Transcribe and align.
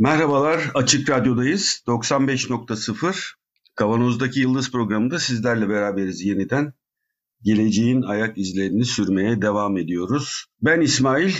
Merhabalar, 0.00 0.70
Açık 0.74 1.10
Radyo'dayız. 1.10 1.82
95.0 1.86 3.34
Kavanoz'daki 3.74 4.40
Yıldız 4.40 4.70
programında 4.72 5.18
sizlerle 5.18 5.68
beraberiz 5.68 6.24
yeniden. 6.24 6.72
Geleceğin 7.42 8.02
ayak 8.02 8.38
izlerini 8.38 8.84
sürmeye 8.84 9.42
devam 9.42 9.76
ediyoruz. 9.76 10.46
Ben 10.62 10.80
İsmail, 10.80 11.32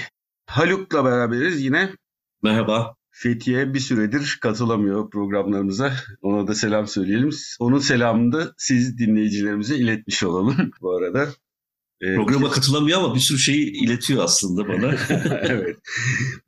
Haluk'la 0.47 1.05
beraberiz 1.05 1.63
yine. 1.63 1.91
Merhaba. 2.43 2.95
Fethiye 3.11 3.75
bir 3.75 3.81
süredir 3.81 4.39
katılamıyor 4.43 5.11
programlarımıza. 5.11 5.93
Ona 6.23 6.47
da 6.47 6.55
selam 6.55 6.87
söyleyelim. 6.87 7.31
Onun 7.61 7.79
selamını 7.79 8.33
da 8.33 8.53
siz 8.59 8.99
dinleyicilerimize 8.99 9.77
iletmiş 9.77 10.23
olalım 10.23 10.57
bu 10.81 10.97
arada. 10.97 11.29
Ee, 12.01 12.15
Programa 12.15 12.51
katılamıyor 12.51 12.99
ama 12.99 13.15
bir 13.15 13.21
sürü 13.21 13.39
şeyi 13.39 13.71
iletiyor 13.71 14.25
aslında 14.25 14.69
bana. 14.69 14.95
evet. 15.43 15.77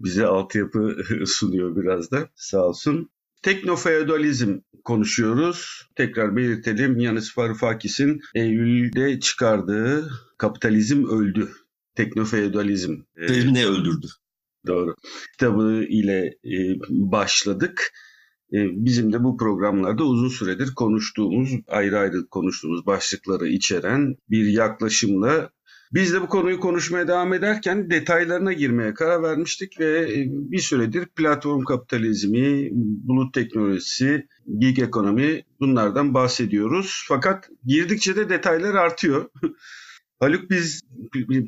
Bize 0.01 0.27
altyapı 0.27 0.97
sunuyor 1.27 1.77
biraz 1.77 2.11
da. 2.11 2.29
Sağ 2.35 2.65
olsun. 2.65 3.11
Teknofeodalizm 3.43 4.59
konuşuyoruz. 4.85 5.89
Tekrar 5.97 6.37
belirtelim. 6.37 6.99
Yanis 6.99 7.39
Varoufakis'in 7.39 8.21
Eylül'de 8.35 9.21
çıkardığı 9.21 10.11
Kapitalizm 10.39 11.05
Öldü. 11.05 11.53
Teknofeodalizm. 11.95 12.97
Ne 13.53 13.67
öldürdü? 13.67 14.07
Doğru. 14.67 14.95
Kitabı 15.33 15.85
ile 15.89 16.39
e, 16.45 16.57
başladık. 16.89 17.93
E, 18.53 18.59
bizim 18.85 19.13
de 19.13 19.25
bu 19.25 19.37
programlarda 19.37 20.05
uzun 20.05 20.29
süredir 20.29 20.75
konuştuğumuz, 20.75 21.51
ayrı 21.69 21.99
ayrı 21.99 22.27
konuştuğumuz 22.27 22.87
başlıkları 22.87 23.49
içeren 23.49 24.17
bir 24.31 24.47
yaklaşımla 24.47 25.51
biz 25.95 26.13
de 26.13 26.21
bu 26.23 26.29
konuyu 26.29 26.61
konuşmaya 26.61 27.09
devam 27.09 27.35
ederken 27.35 27.91
detaylarına 27.91 28.53
girmeye 28.53 28.95
karar 28.95 29.23
vermiştik 29.23 29.81
ve 29.81 30.13
e, 30.13 30.27
bir 30.29 30.59
süredir 30.59 31.07
platform 31.07 31.65
kapitalizmi, 31.65 32.69
bulut 32.73 33.35
teknolojisi, 33.35 34.27
gig 34.59 34.79
ekonomi 34.79 35.43
bunlardan 35.61 36.15
bahsediyoruz. 36.15 37.05
Fakat 37.09 37.49
girdikçe 37.65 38.17
de 38.17 38.29
detaylar 38.29 38.75
artıyor. 38.75 39.31
Haluk 40.21 40.51
biz 40.51 40.83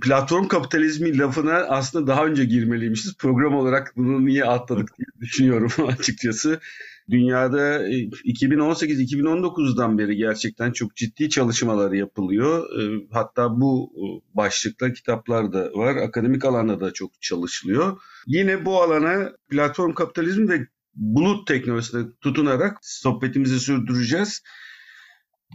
platform 0.03 0.49
kapitalizmi 0.49 1.19
lafına 1.19 1.55
aslında 1.55 2.07
daha 2.07 2.27
önce 2.27 2.45
girmeliymişiz. 2.45 3.17
Program 3.17 3.55
olarak 3.55 3.93
bunu 3.97 4.27
niye 4.27 4.45
atladık 4.45 4.89
diye 4.99 5.07
düşünüyorum 5.21 5.71
açıkçası. 5.89 6.61
Dünyada 7.11 7.89
2018-2019'dan 7.89 9.95
e, 9.95 9.99
beri 9.99 10.17
gerçekten 10.17 10.73
çok 10.73 10.97
ciddi 10.97 11.31
çalışmalar 11.31 11.93
yapılıyor. 11.93 12.81
E, 12.81 13.07
hatta 13.13 13.61
bu 13.61 13.93
e, 13.97 14.03
başlıkta 14.37 14.93
kitaplar 14.93 15.53
da 15.53 15.71
var. 15.75 15.97
Akademik 15.97 16.45
alanda 16.45 16.81
da 16.81 16.93
çok 16.93 17.23
çalışılıyor. 17.23 18.01
Yine 18.27 18.65
bu 18.65 18.83
alana 18.83 19.33
platform 19.49 19.95
kapitalizmi 19.95 20.49
ve 20.49 20.67
bulut 20.95 21.47
teknolojisine 21.47 22.03
tutunarak 22.21 22.79
sohbetimizi 22.83 23.61
sürdüreceğiz. 23.61 24.43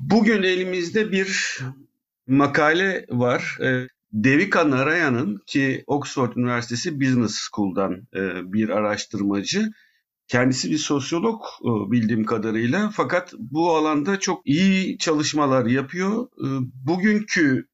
Bugün 0.02 0.44
elimizde 0.44 1.11
bir 1.11 1.59
makale 2.27 3.05
var. 3.09 3.58
Devika 4.14 4.70
Narayan'ın 4.70 5.42
ki 5.47 5.83
Oxford 5.88 6.36
Üniversitesi 6.36 7.02
Business 7.02 7.50
School'dan 7.52 8.08
bir 8.53 8.70
araştırmacı 8.70 9.72
Kendisi 10.30 10.72
bir 10.72 10.78
sosyolog 10.78 11.42
e, 11.62 11.92
bildiğim 11.92 12.24
kadarıyla 12.24 12.90
fakat 12.94 13.34
bu 13.38 13.76
alanda 13.76 14.20
çok 14.20 14.48
iyi 14.48 14.98
çalışmalar 14.98 15.66
yapıyor. 15.66 16.24
E, 16.24 16.48
bugünkü 16.88 17.68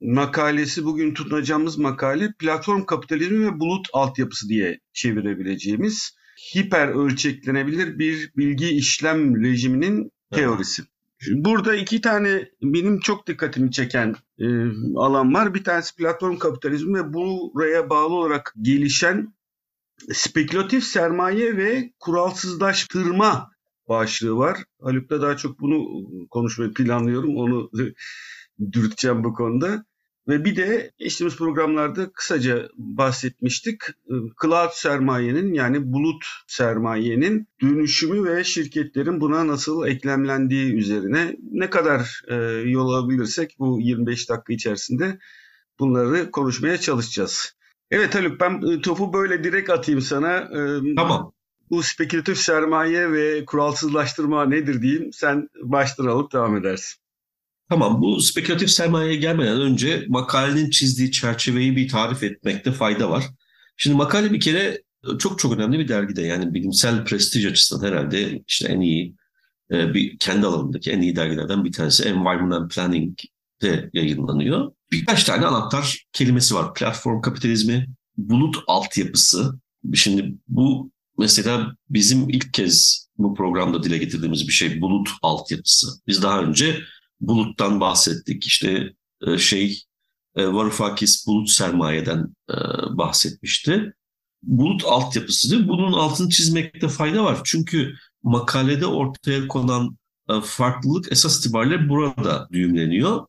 makalesi, 0.00 0.84
bugün 0.84 1.14
tutunacağımız 1.14 1.78
makale 1.78 2.32
platform 2.38 2.84
kapitalizmi 2.84 3.46
ve 3.46 3.60
bulut 3.60 3.86
altyapısı 3.92 4.48
diye 4.48 4.80
çevirebileceğimiz 4.92 6.16
hiper 6.54 6.88
ölçeklenebilir 6.88 7.98
bir 7.98 8.32
bilgi 8.36 8.68
işlem 8.68 9.44
rejiminin 9.44 10.10
teorisi. 10.32 10.82
burada 11.30 11.74
iki 11.76 12.00
tane 12.00 12.48
benim 12.62 13.00
çok 13.00 13.26
dikkatimi 13.26 13.70
çeken 13.70 14.14
e, 14.38 14.46
alan 14.96 15.34
var. 15.34 15.54
Bir 15.54 15.64
tanesi 15.64 15.96
platform 15.96 16.36
kapitalizmi 16.38 16.98
ve 16.98 17.12
buraya 17.12 17.90
bağlı 17.90 18.14
olarak 18.14 18.54
gelişen 18.62 19.33
spekülatif 20.12 20.84
sermaye 20.84 21.56
ve 21.56 21.92
kuralsızlaştırma 21.98 23.50
başlığı 23.88 24.36
var. 24.36 24.58
Haluk'ta 24.80 25.22
daha 25.22 25.36
çok 25.36 25.60
bunu 25.60 26.06
konuşmayı 26.30 26.74
planlıyorum. 26.74 27.36
Onu 27.36 27.70
dürteceğim 28.72 29.24
bu 29.24 29.34
konuda. 29.34 29.84
Ve 30.28 30.44
bir 30.44 30.56
de 30.56 30.92
geçtiğimiz 30.98 31.36
programlarda 31.36 32.12
kısaca 32.12 32.68
bahsetmiştik. 32.76 33.80
Cloud 34.42 34.70
sermayenin 34.72 35.54
yani 35.54 35.92
bulut 35.92 36.24
sermayenin 36.46 37.48
dönüşümü 37.60 38.24
ve 38.30 38.44
şirketlerin 38.44 39.20
buna 39.20 39.46
nasıl 39.46 39.86
eklemlendiği 39.86 40.74
üzerine 40.74 41.36
ne 41.52 41.70
kadar 41.70 42.22
e, 42.28 42.34
yol 42.70 42.88
alabilirsek 42.88 43.56
bu 43.58 43.80
25 43.80 44.30
dakika 44.30 44.52
içerisinde 44.52 45.18
bunları 45.78 46.30
konuşmaya 46.30 46.78
çalışacağız. 46.78 47.56
Evet 47.94 48.14
Haluk 48.14 48.40
ben 48.40 48.62
e, 48.62 48.80
topu 48.80 49.12
böyle 49.12 49.44
direkt 49.44 49.70
atayım 49.70 50.00
sana. 50.00 50.36
E, 50.38 50.58
tamam. 50.96 51.32
Bu 51.70 51.82
spekülatif 51.82 52.38
sermaye 52.38 53.12
ve 53.12 53.44
kuralsızlaştırma 53.44 54.46
nedir 54.46 54.82
diyeyim. 54.82 55.12
Sen 55.12 55.48
baştan 55.62 56.06
alıp 56.06 56.32
devam 56.32 56.56
edersin. 56.56 57.00
Tamam 57.68 58.02
bu 58.02 58.20
spekülatif 58.20 58.70
sermayeye 58.70 59.16
gelmeden 59.16 59.60
önce 59.60 60.04
makalenin 60.08 60.70
çizdiği 60.70 61.12
çerçeveyi 61.12 61.76
bir 61.76 61.88
tarif 61.88 62.22
etmekte 62.22 62.72
fayda 62.72 63.10
var. 63.10 63.24
Şimdi 63.76 63.96
makale 63.96 64.32
bir 64.32 64.40
kere 64.40 64.82
çok 65.18 65.38
çok 65.38 65.52
önemli 65.52 65.78
bir 65.78 65.88
dergide 65.88 66.22
yani 66.22 66.54
bilimsel 66.54 67.04
prestij 67.04 67.46
açısından 67.46 67.86
herhalde 67.88 68.42
işte 68.48 68.68
en 68.68 68.80
iyi 68.80 69.14
e, 69.70 69.94
bir 69.94 70.18
kendi 70.18 70.46
alanındaki 70.46 70.90
en 70.90 71.00
iyi 71.00 71.16
dergilerden 71.16 71.64
bir 71.64 71.72
tanesi 71.72 72.04
Environment 72.04 72.78
and 72.78 72.94
Planning'de 73.64 73.90
yayınlanıyor 73.92 74.72
birkaç 74.92 75.24
tane 75.24 75.46
anahtar 75.46 76.04
kelimesi 76.12 76.54
var. 76.54 76.74
Platform 76.74 77.20
kapitalizmi, 77.20 77.86
bulut 78.16 78.56
altyapısı. 78.66 79.60
Şimdi 79.94 80.34
bu 80.48 80.90
mesela 81.18 81.76
bizim 81.90 82.28
ilk 82.28 82.54
kez 82.54 83.06
bu 83.18 83.34
programda 83.34 83.82
dile 83.82 83.98
getirdiğimiz 83.98 84.48
bir 84.48 84.52
şey 84.52 84.80
bulut 84.80 85.08
altyapısı. 85.22 85.86
Biz 86.06 86.22
daha 86.22 86.40
önce 86.40 86.80
buluttan 87.20 87.80
bahsettik. 87.80 88.46
İşte 88.46 88.92
e, 89.26 89.38
şey 89.38 89.82
e, 90.36 90.46
Varoufakis 90.46 91.26
bulut 91.26 91.50
sermayeden 91.50 92.34
e, 92.50 92.56
bahsetmişti. 92.98 93.92
Bulut 94.42 94.84
altyapısı. 94.84 95.68
Bunun 95.68 95.92
altını 95.92 96.28
çizmekte 96.28 96.88
fayda 96.88 97.24
var. 97.24 97.38
Çünkü 97.44 97.94
makalede 98.22 98.86
ortaya 98.86 99.48
konan 99.48 99.96
farklılık 100.42 101.12
esas 101.12 101.38
itibariyle 101.38 101.88
burada 101.88 102.48
düğümleniyor. 102.52 103.26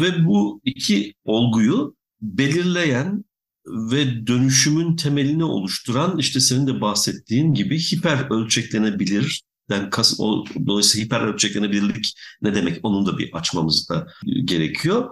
Ve 0.00 0.26
bu 0.26 0.60
iki 0.64 1.14
olguyu 1.24 1.96
belirleyen 2.20 3.24
ve 3.66 4.26
dönüşümün 4.26 4.96
temelini 4.96 5.44
oluşturan 5.44 6.18
işte 6.18 6.40
senin 6.40 6.66
de 6.66 6.80
bahsettiğin 6.80 7.54
gibi 7.54 7.78
hiper 7.78 8.30
ölçeklenebilir 8.30 9.42
yani 9.70 9.90
kas, 9.90 10.20
o, 10.20 10.44
dolayısıyla 10.66 11.04
hiper 11.04 11.20
ölçeklenebilirlik 11.20 12.14
ne 12.42 12.54
demek 12.54 12.80
onun 12.82 13.06
da 13.06 13.18
bir 13.18 13.32
açmamız 13.32 13.88
da 13.88 14.06
gerekiyor. 14.44 15.10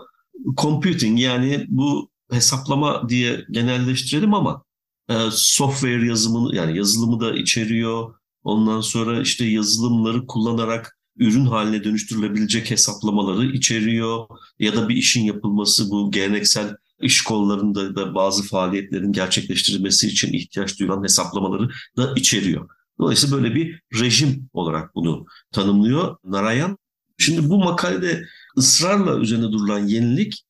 Computing 0.56 1.20
yani 1.20 1.66
bu 1.68 2.10
hesaplama 2.30 3.08
diye 3.08 3.44
genelleştirelim 3.50 4.34
ama 4.34 4.64
e, 5.08 5.14
software 5.30 6.06
yazımını 6.06 6.56
yani 6.56 6.76
yazılımı 6.76 7.20
da 7.20 7.34
içeriyor. 7.34 8.14
Ondan 8.42 8.80
sonra 8.80 9.20
işte 9.20 9.44
yazılımları 9.44 10.26
kullanarak 10.26 10.98
ürün 11.18 11.46
haline 11.46 11.84
dönüştürülebilecek 11.84 12.70
hesaplamaları 12.70 13.46
içeriyor 13.46 14.26
ya 14.58 14.76
da 14.76 14.88
bir 14.88 14.96
işin 14.96 15.24
yapılması 15.24 15.90
bu 15.90 16.10
geleneksel 16.10 16.76
iş 17.00 17.22
kollarında 17.22 17.96
da 17.96 18.14
bazı 18.14 18.42
faaliyetlerin 18.42 19.12
gerçekleştirilmesi 19.12 20.08
için 20.08 20.32
ihtiyaç 20.32 20.78
duyulan 20.80 21.04
hesaplamaları 21.04 21.68
da 21.96 22.14
içeriyor. 22.16 22.68
Dolayısıyla 22.98 23.36
böyle 23.36 23.54
bir 23.54 23.80
rejim 24.00 24.48
olarak 24.52 24.94
bunu 24.94 25.26
tanımlıyor 25.52 26.16
Narayan. 26.24 26.78
Şimdi 27.18 27.48
bu 27.48 27.58
makalede 27.58 28.24
ısrarla 28.58 29.18
üzerine 29.18 29.52
durulan 29.52 29.86
yenilik 29.86 30.44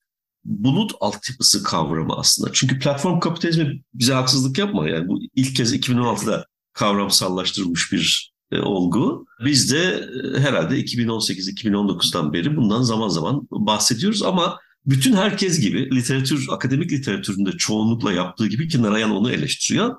bulut 0.45 0.91
altyapısı 0.99 1.63
kavramı 1.63 2.15
aslında. 2.17 2.49
Çünkü 2.53 2.79
platform 2.79 3.19
kapitalizmi 3.19 3.81
bize 3.93 4.13
haksızlık 4.13 4.57
yapma. 4.57 4.89
Yani 4.89 5.07
bu 5.07 5.19
ilk 5.35 5.55
kez 5.55 5.73
2016'da 5.73 6.45
kavramsallaştırılmış 6.73 7.91
bir 7.91 8.34
olgu. 8.51 9.25
Biz 9.45 9.71
de 9.71 10.09
e, 10.35 10.39
herhalde 10.39 10.79
2018-2019'dan 10.79 12.33
beri 12.33 12.57
bundan 12.57 12.81
zaman 12.81 13.07
zaman 13.07 13.47
bahsediyoruz 13.51 14.23
ama 14.23 14.59
bütün 14.85 15.13
herkes 15.13 15.59
gibi 15.59 15.95
literatür, 15.95 16.47
akademik 16.49 16.91
literatüründe 16.91 17.51
çoğunlukla 17.51 18.11
yaptığı 18.11 18.47
gibi 18.47 18.67
ki 18.67 18.81
Narayan 18.81 19.11
onu 19.11 19.31
eleştiriyor. 19.31 19.95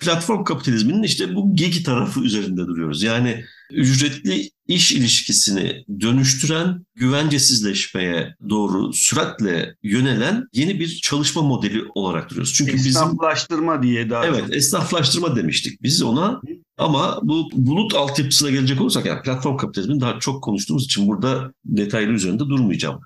Platform 0.00 0.44
kapitalizminin 0.44 1.02
işte 1.02 1.34
bu 1.34 1.54
gig 1.54 1.84
tarafı 1.84 2.20
üzerinde 2.20 2.66
duruyoruz. 2.66 3.02
Yani 3.02 3.44
ücretli 3.70 4.50
iş 4.66 4.92
ilişkisini 4.92 5.84
dönüştüren 6.00 6.86
güvencesizleşmeye 6.94 8.34
doğru 8.48 8.92
süratle 8.92 9.76
yönelen 9.82 10.48
yeni 10.52 10.80
bir 10.80 10.88
çalışma 10.88 11.42
modeli 11.42 11.82
olarak 11.94 12.30
duruyoruz. 12.30 12.52
Çünkü 12.54 12.76
esnaflaştırma 12.76 13.82
bizim, 13.82 13.92
diye 13.92 14.10
daha 14.10 14.26
Evet, 14.26 14.44
esnaflaştırma 14.50 15.36
demiştik 15.36 15.82
biz 15.82 16.02
ona. 16.02 16.40
Ama 16.78 17.20
bu 17.22 17.48
bulut 17.52 17.94
altyapısına 17.94 18.50
gelecek 18.50 18.80
olursak 18.80 19.06
yani 19.06 19.22
platform 19.22 19.56
kapitalizmini 19.56 20.00
daha 20.00 20.18
çok 20.18 20.42
konuştuğumuz 20.44 20.84
için 20.84 21.08
burada 21.08 21.52
detaylı 21.64 22.12
üzerinde 22.12 22.38
durmayacağım. 22.38 23.00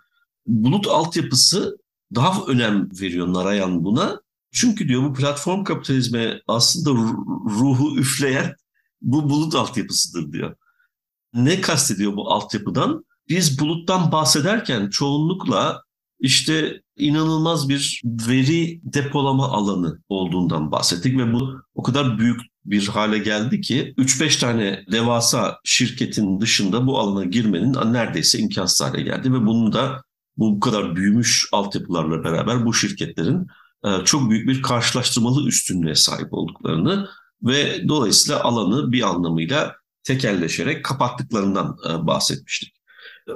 Bulut 0.47 0.87
altyapısı 0.87 1.77
daha 2.15 2.45
önem 2.47 2.89
veriyor 3.01 3.33
Narayan 3.33 3.85
buna. 3.85 4.24
Çünkü 4.55 4.89
diyor 4.89 5.03
bu 5.03 5.15
platform 5.15 5.65
kapitalizme 5.65 6.41
aslında 6.49 6.91
ruhu 7.61 7.99
üfleyen 7.99 8.55
bu 9.03 9.31
bulut 9.31 9.55
altyapısıdır 9.55 10.33
diyor. 10.33 10.57
Ne 11.35 11.61
kastediyor 11.61 12.17
bu 12.17 12.33
altyapıdan? 12.33 13.05
Biz 13.29 13.61
buluttan 13.61 14.13
bahsederken 14.13 14.91
çoğunlukla 14.91 15.83
işte 16.21 16.83
inanılmaz 16.97 17.69
bir 17.69 18.03
veri 18.05 18.81
depolama 18.85 19.49
alanı 19.49 20.03
olduğundan 20.09 20.73
bahsettik 20.73 21.19
ve 21.19 21.33
bu 21.33 21.61
o 21.75 21.83
kadar 21.83 22.19
büyük 22.19 22.41
bir 22.65 22.89
hale 22.89 23.19
geldi 23.19 23.61
ki 23.61 23.95
3-5 23.99 24.41
tane 24.41 24.85
devasa 24.93 25.59
şirketin 25.65 26.41
dışında 26.41 26.87
bu 26.87 26.99
alana 26.99 27.25
girmenin 27.25 27.73
neredeyse 27.73 28.39
imkansız 28.39 28.81
hale 28.81 29.03
geldi 29.03 29.33
ve 29.33 29.47
bunu 29.47 29.73
da 29.73 30.03
bu 30.37 30.61
kadar 30.61 30.97
büyümüş 30.97 31.49
altyapılarla 31.53 32.25
beraber 32.25 32.67
bu 32.67 32.75
şirketlerin 32.75 33.47
çok 34.05 34.31
büyük 34.31 34.49
bir 34.49 34.63
karşılaştırmalı 34.63 35.49
üstünlüğe 35.49 35.95
sahip 35.95 36.33
olduklarını 36.33 37.09
ve 37.43 37.89
dolayısıyla 37.89 38.41
alanı 38.41 38.93
bir 38.93 39.03
anlamıyla 39.03 39.77
tekelleşerek 40.03 40.85
kapattıklarından 40.85 41.77
e, 41.91 42.07
bahsetmiştik. 42.07 42.75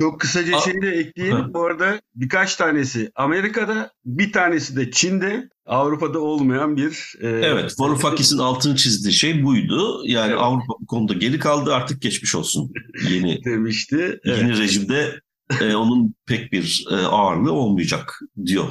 Çok 0.00 0.21
kısaca 0.21 0.56
A- 0.56 0.61
şeyi 0.61 0.83
de 0.83 0.91
ekleyeyim. 0.91 1.55
Bu 1.55 1.65
arada 1.65 2.00
birkaç 2.15 2.56
tanesi 2.56 3.11
Amerika'da, 3.15 3.93
bir 4.05 4.33
tanesi 4.33 4.77
de 4.77 4.91
Çin'de, 4.91 5.49
Avrupa'da 5.67 6.21
olmayan 6.21 6.77
bir... 6.77 7.15
E, 7.21 7.29
evet, 7.29 7.75
Varoufakis'in 7.79 8.39
altını 8.39 8.77
çizdiği 8.77 9.15
şey 9.15 9.44
buydu. 9.44 10.03
Yani 10.05 10.31
evet. 10.31 10.41
Avrupa 10.41 10.75
bu 10.81 10.87
konuda 10.87 11.12
geri 11.12 11.39
kaldı 11.39 11.75
artık 11.75 12.03
geçmiş 12.03 12.35
olsun. 12.35 12.73
Yeni 13.11 13.39
demişti. 13.44 14.21
Yeni 14.25 14.39
evet. 14.39 14.59
rejimde 14.59 15.21
e, 15.61 15.75
onun 15.75 16.15
pek 16.27 16.53
bir 16.53 16.87
e, 16.91 16.94
ağırlığı 16.94 17.53
olmayacak 17.53 18.21
diyor 18.47 18.69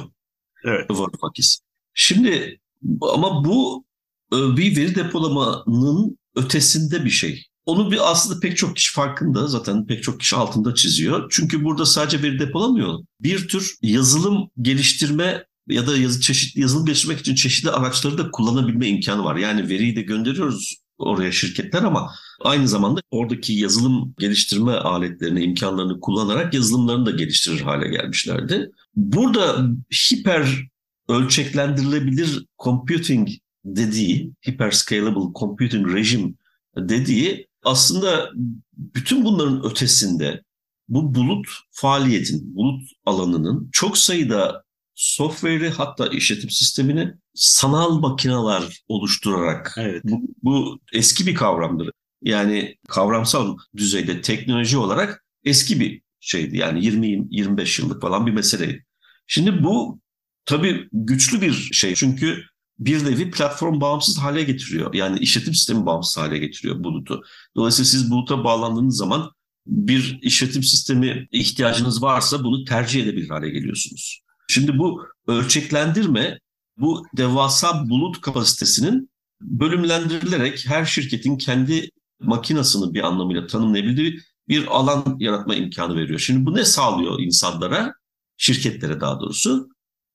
evet. 0.64 0.90
Varoufakis. 0.90 1.60
Şimdi 2.00 2.60
ama 3.00 3.44
bu 3.44 3.84
e, 4.32 4.36
bir 4.36 4.76
veri 4.76 4.94
depolamanın 4.94 6.18
ötesinde 6.36 7.04
bir 7.04 7.10
şey. 7.10 7.44
Onu 7.66 7.90
bir 7.90 8.10
aslında 8.10 8.40
pek 8.40 8.56
çok 8.56 8.76
kişi 8.76 8.92
farkında 8.94 9.46
zaten 9.46 9.86
pek 9.86 10.02
çok 10.02 10.20
kişi 10.20 10.36
altında 10.36 10.74
çiziyor. 10.74 11.26
Çünkü 11.30 11.64
burada 11.64 11.86
sadece 11.86 12.22
veri 12.22 12.38
depolamıyor. 12.38 12.98
Bir 13.20 13.48
tür 13.48 13.74
yazılım 13.82 14.50
geliştirme 14.62 15.44
ya 15.68 15.86
da 15.86 15.96
yazı, 15.96 16.20
çeşitli 16.20 16.60
yazılım 16.60 16.86
geliştirmek 16.86 17.20
için 17.20 17.34
çeşitli 17.34 17.70
araçları 17.70 18.18
da 18.18 18.30
kullanabilme 18.30 18.88
imkanı 18.88 19.24
var. 19.24 19.36
Yani 19.36 19.68
veriyi 19.68 19.96
de 19.96 20.02
gönderiyoruz 20.02 20.76
oraya 20.98 21.32
şirketler 21.32 21.82
ama 21.82 22.10
aynı 22.44 22.68
zamanda 22.68 23.00
oradaki 23.10 23.52
yazılım 23.52 24.14
geliştirme 24.18 24.72
aletlerini, 24.72 25.44
imkanlarını 25.44 26.00
kullanarak 26.00 26.54
yazılımlarını 26.54 27.06
da 27.06 27.10
geliştirir 27.10 27.60
hale 27.60 27.88
gelmişlerdi. 27.88 28.70
Burada 28.94 29.68
hiper 29.92 30.68
ölçeklendirilebilir 31.08 32.46
computing 32.58 33.28
dediği, 33.64 34.32
hyper 34.46 34.70
scalable 34.70 35.32
computing 35.34 35.94
regime 35.94 36.32
dediği 36.76 37.48
aslında 37.64 38.30
bütün 38.76 39.24
bunların 39.24 39.64
ötesinde 39.64 40.42
bu 40.88 41.14
bulut 41.14 41.46
faaliyetin, 41.70 42.56
bulut 42.56 42.82
alanının 43.06 43.68
çok 43.72 43.98
sayıda 43.98 44.64
software'i 44.94 45.68
hatta 45.68 46.06
işletim 46.06 46.50
sistemini 46.50 47.14
sanal 47.34 47.98
makineler 47.98 48.62
oluşturarak 48.88 49.74
evet. 49.78 50.02
bu, 50.04 50.20
bu 50.42 50.80
eski 50.92 51.26
bir 51.26 51.34
kavramdır. 51.34 51.90
Yani 52.22 52.76
kavramsal 52.88 53.56
düzeyde 53.76 54.20
teknoloji 54.20 54.78
olarak 54.78 55.24
eski 55.44 55.80
bir 55.80 56.02
şeydi. 56.20 56.56
Yani 56.56 56.80
20-25 56.80 57.82
yıllık 57.82 58.02
falan 58.02 58.26
bir 58.26 58.32
meseleydi. 58.32 58.84
Şimdi 59.26 59.64
bu 59.64 60.00
tabii 60.48 60.88
güçlü 60.92 61.40
bir 61.40 61.52
şey. 61.52 61.94
Çünkü 61.94 62.42
bir 62.78 63.04
nevi 63.04 63.30
platform 63.30 63.80
bağımsız 63.80 64.18
hale 64.18 64.42
getiriyor. 64.42 64.94
Yani 64.94 65.18
işletim 65.18 65.54
sistemi 65.54 65.86
bağımsız 65.86 66.16
hale 66.16 66.38
getiriyor 66.38 66.84
bulutu. 66.84 67.22
Dolayısıyla 67.56 67.86
siz 67.86 68.10
buluta 68.10 68.44
bağlandığınız 68.44 68.96
zaman 68.96 69.30
bir 69.66 70.18
işletim 70.22 70.62
sistemi 70.62 71.28
ihtiyacınız 71.32 72.02
varsa 72.02 72.44
bunu 72.44 72.64
tercih 72.64 73.02
edebilir 73.02 73.28
hale 73.28 73.50
geliyorsunuz. 73.50 74.20
Şimdi 74.48 74.78
bu 74.78 75.06
ölçeklendirme 75.26 76.38
bu 76.78 77.06
devasa 77.16 77.88
bulut 77.88 78.20
kapasitesinin 78.20 79.10
bölümlendirilerek 79.40 80.64
her 80.66 80.84
şirketin 80.84 81.36
kendi 81.36 81.90
makinasını 82.20 82.94
bir 82.94 83.06
anlamıyla 83.06 83.46
tanımlayabildiği 83.46 84.20
bir 84.48 84.66
alan 84.66 85.16
yaratma 85.18 85.54
imkanı 85.54 85.96
veriyor. 85.96 86.18
Şimdi 86.18 86.46
bu 86.46 86.56
ne 86.56 86.64
sağlıyor 86.64 87.20
insanlara, 87.20 87.94
şirketlere 88.36 89.00
daha 89.00 89.20
doğrusu? 89.20 89.68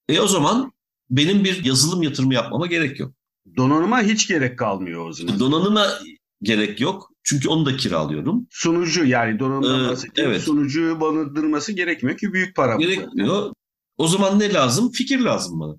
E 0.09 0.19
o 0.19 0.27
zaman 0.27 0.71
benim 1.09 1.44
bir 1.44 1.65
yazılım 1.65 2.03
yatırımı 2.03 2.33
yapmama 2.33 2.67
gerek 2.67 3.00
yok. 3.00 3.13
Donanıma 3.57 4.01
hiç 4.01 4.27
gerek 4.27 4.59
kalmıyor 4.59 5.09
o 5.09 5.13
zaman. 5.13 5.39
Donanıma 5.39 5.88
gerek 6.41 6.81
yok. 6.81 7.09
Çünkü 7.23 7.50
onu 7.50 7.65
da 7.65 7.77
kiralıyorum. 7.77 8.47
Sunucu 8.50 9.05
yani 9.05 9.39
donanımdan 9.39 9.95
ee, 9.95 10.21
evet. 10.21 10.41
Sunucuyu 10.41 11.01
barındırması 11.01 11.71
gerekmiyor 11.71 12.17
ki 12.17 12.33
büyük 12.33 12.55
para. 12.55 12.75
Gerekmiyor. 12.75 13.53
O 13.97 14.07
zaman 14.07 14.39
ne 14.39 14.53
lazım? 14.53 14.91
Fikir 14.91 15.19
lazım 15.19 15.59
bana. 15.59 15.75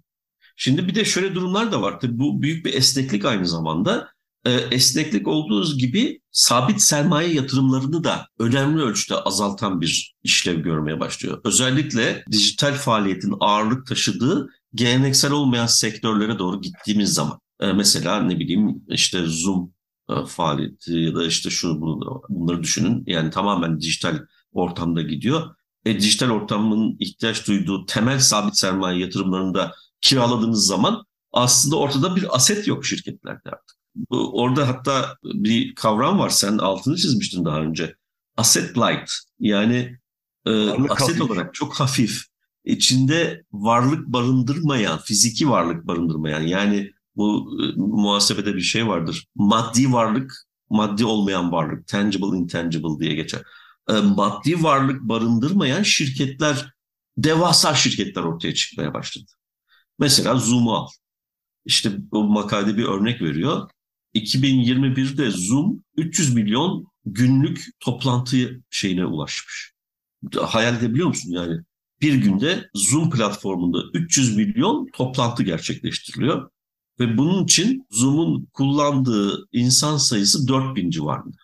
Şimdi 0.57 0.89
bir 0.89 0.95
de 0.95 1.05
şöyle 1.05 1.35
durumlar 1.35 1.73
da 1.73 1.83
var. 1.83 2.01
Tabii 2.01 2.19
bu 2.19 2.43
büyük 2.43 2.67
bir 2.67 2.75
esneklik 2.75 3.25
aynı 3.25 3.47
zamanda. 3.47 4.14
Ee, 4.47 4.51
esneklik 4.51 5.29
olduğu 5.29 5.79
gibi 5.79 6.21
sabit 6.31 6.81
sermaye 6.81 7.35
yatırımlarını 7.35 8.05
da 8.05 8.27
önemli 8.39 8.83
ölçüde 8.83 9.15
azaltan 9.15 9.81
bir 9.81 10.15
işlev 10.23 10.61
görmeye 10.61 11.01
başlıyor. 11.01 11.41
Özellikle 11.45 12.25
dijital 12.31 12.75
faaliyetin 12.75 13.35
ağırlık 13.41 13.87
taşıdığı 13.87 14.49
geleneksel 14.75 15.33
olmayan 15.33 15.67
sektörlere 15.67 16.39
doğru 16.39 16.61
gittiğimiz 16.61 17.15
zaman 17.15 17.41
e, 17.61 17.73
mesela 17.73 18.23
ne 18.23 18.39
bileyim 18.39 18.83
işte 18.89 19.25
Zoom 19.27 19.73
e, 20.11 20.15
faaliyeti 20.27 20.93
ya 20.93 21.15
da 21.15 21.27
işte 21.27 21.51
bunu 21.63 22.23
bunları 22.29 22.63
düşünün. 22.63 23.05
Yani 23.07 23.31
tamamen 23.31 23.81
dijital 23.81 24.19
ortamda 24.53 25.03
gidiyor. 25.03 25.55
E, 25.85 26.01
dijital 26.01 26.31
ortamın 26.31 26.97
ihtiyaç 27.01 27.47
duyduğu 27.47 27.87
temel 27.87 28.19
sabit 28.19 28.59
sermaye 28.59 29.01
yatırımlarını 29.01 29.55
da 29.55 29.73
kiraladığınız 30.01 30.67
zaman 30.67 31.05
aslında 31.33 31.77
ortada 31.77 32.17
bir 32.17 32.37
aset 32.37 32.67
yok 32.67 32.87
şirketlerde 32.87 33.51
artık. 33.51 33.84
Orada 34.11 34.69
hatta 34.69 35.17
bir 35.25 35.75
kavram 35.75 36.19
var. 36.19 36.31
Sen 36.31 36.59
altını 36.59 36.97
çizmiştin 36.97 37.45
daha 37.45 37.61
önce. 37.61 37.95
Asset 38.37 38.79
light. 38.79 39.11
Yani 39.41 39.99
e, 40.47 40.71
aset 40.71 41.01
hafif. 41.01 41.23
olarak 41.23 41.55
çok 41.55 41.75
hafif 41.75 42.23
içinde 42.65 43.45
varlık 43.53 44.07
barındırmayan, 44.07 44.99
fiziki 44.99 45.51
varlık 45.51 45.87
barındırmayan 45.87 46.41
yani 46.41 46.91
bu 47.17 47.59
e, 47.63 47.65
muhasebede 47.77 48.55
bir 48.55 48.61
şey 48.61 48.87
vardır. 48.87 49.27
Maddi 49.35 49.93
varlık, 49.93 50.33
maddi 50.71 51.05
olmayan 51.05 51.53
varlık, 51.53 51.87
tangible, 51.87 52.39
intangible 52.39 52.99
diye 53.01 53.15
geçer. 53.15 53.43
E, 53.89 53.93
maddi 53.93 54.63
varlık 54.63 55.01
barındırmayan 55.03 55.83
şirketler, 55.83 56.75
devasa 57.17 57.75
şirketler 57.75 58.23
ortaya 58.23 58.55
çıkmaya 58.55 58.95
başladı. 58.95 59.33
Mesela 59.99 60.37
Zoom'u 60.37 60.75
al. 60.75 60.89
İşte 61.65 61.93
o 62.13 62.25
makalede 62.25 62.77
bir 62.77 62.85
örnek 62.85 63.23
veriyor. 63.23 63.71
2021'de 64.15 65.31
Zoom 65.31 65.83
300 65.97 66.35
milyon 66.35 66.87
günlük 67.07 67.65
toplantı 67.81 68.63
şeyine 68.71 69.07
ulaşmış. 69.07 69.73
Hayal 70.37 70.77
edebiliyor 70.77 71.09
musun 71.09 71.33
yani? 71.33 71.61
bir 72.05 72.15
günde 72.15 72.71
Zoom 72.75 73.11
platformunda 73.11 73.79
300 73.95 74.37
milyon 74.37 74.89
toplantı 74.93 75.43
gerçekleştiriliyor. 75.43 76.51
Ve 77.01 77.19
bunun 77.19 77.45
için 77.45 77.87
Zoom'un 77.91 78.49
kullandığı 78.53 79.49
insan 79.53 79.97
sayısı 79.97 80.49
4000 80.49 80.91
civarında 80.91 81.37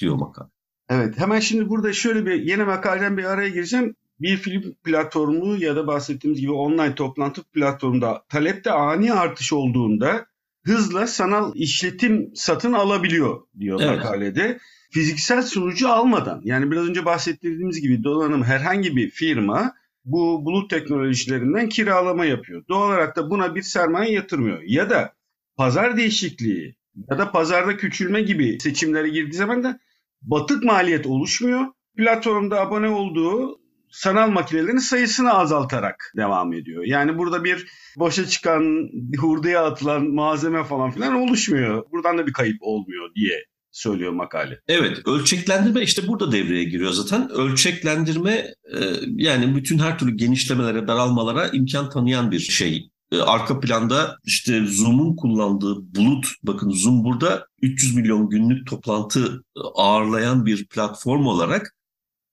diyor 0.00 0.16
makale. 0.16 0.48
Evet 0.88 1.18
hemen 1.18 1.40
şimdi 1.40 1.68
burada 1.68 1.92
şöyle 1.92 2.26
bir 2.26 2.42
yeni 2.42 2.64
makaleden 2.64 3.16
bir 3.16 3.24
araya 3.24 3.48
gireceğim. 3.48 3.96
Bir 4.20 4.36
film 4.36 4.74
platformu 4.84 5.56
ya 5.56 5.76
da 5.76 5.86
bahsettiğimiz 5.86 6.40
gibi 6.40 6.52
online 6.52 6.94
toplantı 6.94 7.42
platformunda 7.42 8.24
talepte 8.28 8.70
ani 8.70 9.12
artış 9.12 9.52
olduğunda 9.52 10.26
hızla 10.66 11.06
sanal 11.06 11.52
işletim 11.54 12.30
satın 12.34 12.72
alabiliyor 12.72 13.40
diyor 13.58 13.80
evet. 13.82 13.96
makalede. 13.96 14.58
Fiziksel 14.90 15.42
sunucu 15.42 15.88
almadan 15.88 16.40
yani 16.44 16.70
biraz 16.70 16.88
önce 16.88 17.04
bahsettiğimiz 17.04 17.80
gibi 17.80 18.04
donanım 18.04 18.42
herhangi 18.42 18.96
bir 18.96 19.10
firma 19.10 19.74
bu 20.04 20.44
bulut 20.44 20.70
teknolojilerinden 20.70 21.68
kiralama 21.68 22.24
yapıyor. 22.24 22.64
Doğal 22.68 22.88
olarak 22.88 23.16
da 23.16 23.30
buna 23.30 23.54
bir 23.54 23.62
sermaye 23.62 24.12
yatırmıyor. 24.12 24.62
Ya 24.66 24.90
da 24.90 25.12
pazar 25.56 25.96
değişikliği 25.96 26.76
ya 27.10 27.18
da 27.18 27.32
pazarda 27.32 27.76
küçülme 27.76 28.20
gibi 28.22 28.58
seçimlere 28.60 29.08
girdiği 29.08 29.36
zaman 29.36 29.64
da 29.64 29.78
batık 30.22 30.64
maliyet 30.64 31.06
oluşmuyor. 31.06 31.66
Platformda 31.96 32.60
abone 32.60 32.88
olduğu 32.88 33.60
sanal 33.96 34.30
makinelerin 34.30 34.78
sayısını 34.78 35.32
azaltarak 35.32 36.12
devam 36.16 36.52
ediyor. 36.52 36.84
Yani 36.84 37.18
burada 37.18 37.44
bir 37.44 37.66
boşa 37.98 38.26
çıkan, 38.26 38.88
hurdaya 39.20 39.64
atılan 39.64 40.14
malzeme 40.14 40.64
falan 40.64 40.90
filan 40.90 41.14
oluşmuyor. 41.14 41.84
Buradan 41.92 42.18
da 42.18 42.26
bir 42.26 42.32
kayıp 42.32 42.56
olmuyor 42.60 43.14
diye 43.14 43.44
söylüyor 43.70 44.12
makale. 44.12 44.60
Evet, 44.68 45.06
ölçeklendirme 45.06 45.82
işte 45.82 46.08
burada 46.08 46.32
devreye 46.32 46.64
giriyor 46.64 46.90
zaten. 46.90 47.30
Ölçeklendirme 47.30 48.32
e, 48.32 48.78
yani 49.16 49.56
bütün 49.56 49.78
her 49.78 49.98
türlü 49.98 50.16
genişlemelere, 50.16 50.88
daralmalara 50.88 51.48
imkan 51.48 51.90
tanıyan 51.90 52.30
bir 52.30 52.38
şey. 52.38 52.90
E, 53.12 53.20
arka 53.20 53.60
planda 53.60 54.16
işte 54.24 54.66
Zoom'un 54.66 55.16
kullandığı 55.16 55.94
bulut, 55.94 56.26
bakın 56.42 56.70
Zoom 56.70 57.04
burada 57.04 57.46
300 57.62 57.96
milyon 57.96 58.30
günlük 58.30 58.66
toplantı 58.66 59.44
ağırlayan 59.74 60.46
bir 60.46 60.66
platform 60.66 61.26
olarak 61.26 61.76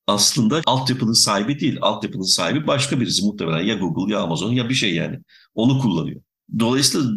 aslında 0.07 0.62
altyapının 0.65 1.13
sahibi 1.13 1.60
değil. 1.60 1.77
Altyapının 1.81 2.24
sahibi 2.24 2.67
başka 2.67 3.00
birisi 3.00 3.25
muhtemelen 3.25 3.62
ya 3.63 3.75
Google 3.75 4.13
ya 4.13 4.19
Amazon 4.19 4.51
ya 4.53 4.69
bir 4.69 4.74
şey 4.74 4.95
yani. 4.95 5.19
Onu 5.55 5.79
kullanıyor. 5.79 6.22
Dolayısıyla 6.60 7.12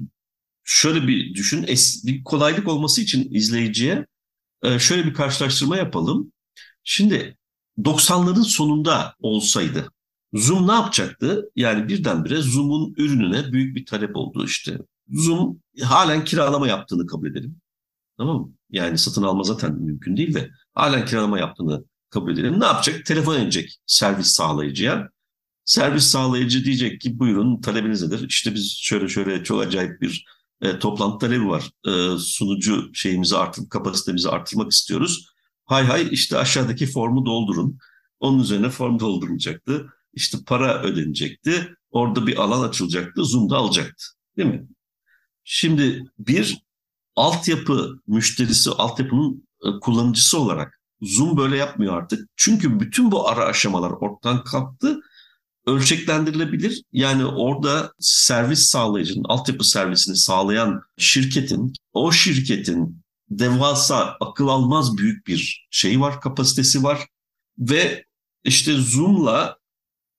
şöyle 0.65 1.09
bir 1.09 1.35
düşün, 1.35 1.67
bir 2.05 2.25
kolaylık 2.25 2.69
olması 2.69 3.01
için 3.01 3.29
izleyiciye 3.35 4.07
e, 4.63 4.79
şöyle 4.79 5.07
bir 5.07 5.15
karşılaştırma 5.15 5.77
yapalım. 5.77 6.33
Şimdi 6.85 7.37
90'ların 7.79 8.45
sonunda 8.45 9.15
olsaydı 9.21 9.89
Zoom 10.33 10.69
ne 10.69 10.73
yapacaktı? 10.73 11.51
Yani 11.57 11.89
birdenbire 11.89 12.43
Zoom'un 12.43 12.95
ürününe 12.97 13.53
büyük 13.53 13.77
bir 13.77 13.87
talep 13.87 14.17
oldu 14.17 14.45
işte. 14.45 14.79
Zoom 15.09 15.61
halen 15.83 16.25
kiralama 16.25 16.69
yaptığını 16.69 17.07
kabul 17.07 17.31
edelim. 17.31 17.57
Tamam 18.19 18.41
mı? 18.41 18.53
Yani 18.71 18.99
satın 18.99 19.23
alma 19.23 19.43
zaten 19.43 19.75
mümkün 19.75 20.17
değil 20.17 20.35
de 20.35 20.51
halen 20.75 21.07
kiralama 21.07 21.39
yaptığını 21.39 21.85
kabul 22.11 22.33
edelim. 22.33 22.61
Ne 22.61 22.65
yapacak? 22.65 23.07
Telefon 23.07 23.41
edecek 23.41 23.79
servis 23.87 24.27
sağlayıcıya. 24.27 25.09
Servis 25.65 26.05
sağlayıcı 26.05 26.65
diyecek 26.65 27.01
ki 27.01 27.19
buyurun 27.19 27.61
talebiniz 27.61 28.03
nedir? 28.03 28.29
İşte 28.29 28.55
biz 28.55 28.77
şöyle 28.81 29.09
şöyle 29.09 29.45
çok 29.45 29.63
acayip 29.63 30.01
bir 30.01 30.25
e, 30.61 30.79
toplantı 30.79 31.19
talebi 31.19 31.47
var. 31.49 31.71
E, 31.87 32.19
sunucu 32.19 32.91
şeyimizi 32.95 33.37
artırıp 33.37 33.71
kapasitemizi 33.71 34.29
artırmak 34.29 34.73
istiyoruz. 34.73 35.27
Hay 35.65 35.85
hay 35.85 36.09
işte 36.11 36.39
aşağıdaki 36.39 36.87
formu 36.87 37.27
doldurun. 37.27 37.79
Onun 38.21 38.39
üzerine 38.39 38.71
form 38.71 39.01
doldurulacaktı. 39.01 39.87
İşte 40.15 40.39
para 40.47 40.83
ödenecekti. 40.83 41.75
Orada 41.91 42.27
bir 42.27 42.37
alan 42.37 42.69
açılacaktı. 42.69 43.25
Zoom'da 43.25 43.57
alacaktı. 43.57 44.05
Değil 44.37 44.49
mi? 44.49 44.69
Şimdi 45.45 46.05
bir 46.19 46.59
altyapı 47.17 47.99
müşterisi, 48.07 48.71
altyapının 48.71 49.49
e, 49.65 49.81
kullanıcısı 49.81 50.39
olarak 50.39 50.76
Zoom 51.03 51.37
böyle 51.37 51.57
yapmıyor 51.57 51.97
artık. 51.97 52.29
Çünkü 52.37 52.81
bütün 52.81 53.11
bu 53.11 53.29
ara 53.29 53.45
aşamalar 53.45 53.91
ortadan 53.91 54.45
kalktı 54.45 55.01
ölçeklendirilebilir. 55.67 56.83
Yani 56.93 57.25
orada 57.25 57.93
servis 57.99 58.61
sağlayıcının, 58.67 59.25
altyapı 59.25 59.65
servisini 59.65 60.17
sağlayan 60.17 60.83
şirketin, 60.99 61.73
o 61.93 62.13
şirketin 62.13 63.03
devasa, 63.31 64.17
akıl 64.21 64.49
almaz 64.49 64.97
büyük 64.97 65.27
bir 65.27 65.67
şey 65.71 66.01
var, 66.01 66.21
kapasitesi 66.21 66.83
var. 66.83 67.07
Ve 67.59 68.05
işte 68.45 68.75
Zoom'la 68.75 69.57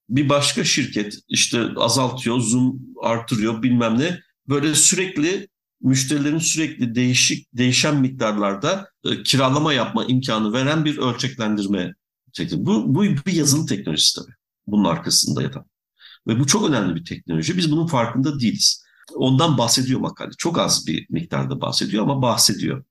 bir 0.09 0.29
başka 0.29 0.63
şirket 0.63 1.19
işte 1.27 1.67
azaltıyor, 1.75 2.39
Zoom 2.39 2.79
artırıyor 3.03 3.63
bilmem 3.63 3.99
ne. 3.99 4.19
Böyle 4.49 4.75
sürekli 4.75 5.47
müşterilerin 5.81 6.39
sürekli 6.39 6.95
değişik 6.95 7.47
değişen 7.53 7.95
miktarlarda 7.95 8.89
e, 9.11 9.23
kiralama 9.23 9.73
yapma 9.73 10.05
imkanı 10.05 10.53
veren 10.53 10.85
bir 10.85 10.97
ölçeklendirme 10.97 11.93
şekli. 12.33 12.65
Bu, 12.65 12.95
bu 12.95 13.03
bir 13.03 13.33
yazılım 13.33 13.65
teknolojisi 13.65 14.15
tabii 14.15 14.35
bunun 14.67 14.85
arkasında 14.85 15.41
yatan. 15.43 15.65
Ve 16.27 16.39
bu 16.39 16.47
çok 16.47 16.69
önemli 16.69 16.95
bir 16.95 17.05
teknoloji. 17.05 17.57
Biz 17.57 17.71
bunun 17.71 17.87
farkında 17.87 18.39
değiliz. 18.39 18.83
Ondan 19.15 19.57
bahsediyor 19.57 19.99
makale. 19.99 20.31
Çok 20.37 20.59
az 20.59 20.87
bir 20.87 21.07
miktarda 21.09 21.61
bahsediyor 21.61 22.03
ama 22.03 22.21
bahsediyor. 22.21 22.83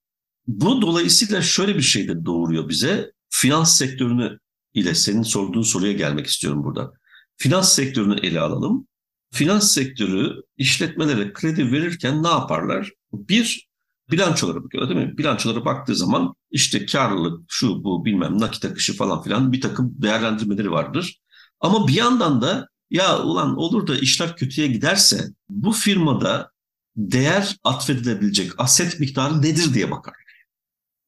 Bu 0.46 0.82
dolayısıyla 0.82 1.42
şöyle 1.42 1.76
bir 1.76 1.82
şey 1.82 2.08
de 2.08 2.24
doğuruyor 2.24 2.68
bize. 2.68 3.12
Finans 3.28 3.78
sektörünü 3.78 4.38
ile 4.74 4.94
senin 4.94 5.22
sorduğun 5.22 5.62
soruya 5.62 5.92
gelmek 5.92 6.26
istiyorum 6.26 6.64
burada. 6.64 6.92
Finans 7.36 7.74
sektörünü 7.74 8.20
ele 8.20 8.40
alalım. 8.40 8.86
Finans 9.32 9.72
sektörü 9.74 10.42
işletmelere 10.56 11.32
kredi 11.32 11.72
verirken 11.72 12.22
ne 12.22 12.28
yaparlar? 12.28 12.92
Bir, 13.12 13.65
bilançolara 14.10 14.64
bakıyor 14.64 14.88
değil 14.88 15.00
mi? 15.00 15.18
Bilançolara 15.18 15.64
baktığı 15.64 15.96
zaman 15.96 16.34
işte 16.50 16.86
karlılık, 16.86 17.44
şu 17.48 17.84
bu 17.84 18.04
bilmem 18.04 18.40
nakit 18.40 18.64
akışı 18.64 18.96
falan 18.96 19.22
filan 19.22 19.52
bir 19.52 19.60
takım 19.60 19.94
değerlendirmeleri 20.02 20.70
vardır. 20.70 21.20
Ama 21.60 21.88
bir 21.88 21.94
yandan 21.94 22.42
da 22.42 22.68
ya 22.90 23.22
ulan 23.22 23.56
olur 23.56 23.86
da 23.86 23.98
işler 23.98 24.36
kötüye 24.36 24.66
giderse 24.66 25.24
bu 25.48 25.72
firmada 25.72 26.50
değer 26.96 27.56
atfedilebilecek 27.64 28.52
aset 28.58 29.00
miktarı 29.00 29.42
nedir 29.42 29.74
diye 29.74 29.90
bakar. 29.90 30.14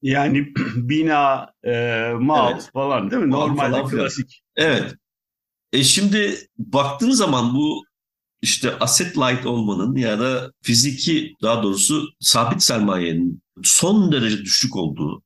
Yani 0.01 0.47
bina, 0.75 1.53
e, 1.63 1.71
mal 2.19 2.51
evet. 2.53 2.69
falan 2.73 3.11
değil 3.11 3.23
mi? 3.23 3.31
Normalde 3.31 3.71
falan 3.71 3.89
klasik. 3.89 4.41
Evet. 4.55 4.95
E 5.73 5.83
şimdi 5.83 6.37
baktığın 6.57 7.11
zaman 7.11 7.55
bu 7.55 7.85
işte 8.41 8.79
asset 8.79 9.17
light 9.17 9.45
olmanın 9.45 9.95
ya 9.95 10.19
da 10.19 10.51
fiziki 10.61 11.35
daha 11.41 11.63
doğrusu 11.63 12.07
sabit 12.19 12.63
sermayenin 12.63 13.41
son 13.63 14.11
derece 14.11 14.37
düşük 14.37 14.75
olduğu, 14.75 15.23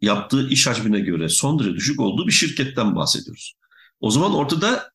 yaptığı 0.00 0.48
iş 0.48 0.66
hacmine 0.66 1.00
göre 1.00 1.28
son 1.28 1.58
derece 1.58 1.74
düşük 1.74 2.00
olduğu 2.00 2.26
bir 2.26 2.32
şirketten 2.32 2.96
bahsediyoruz. 2.96 3.54
O 4.00 4.10
zaman 4.10 4.34
ortada 4.34 4.90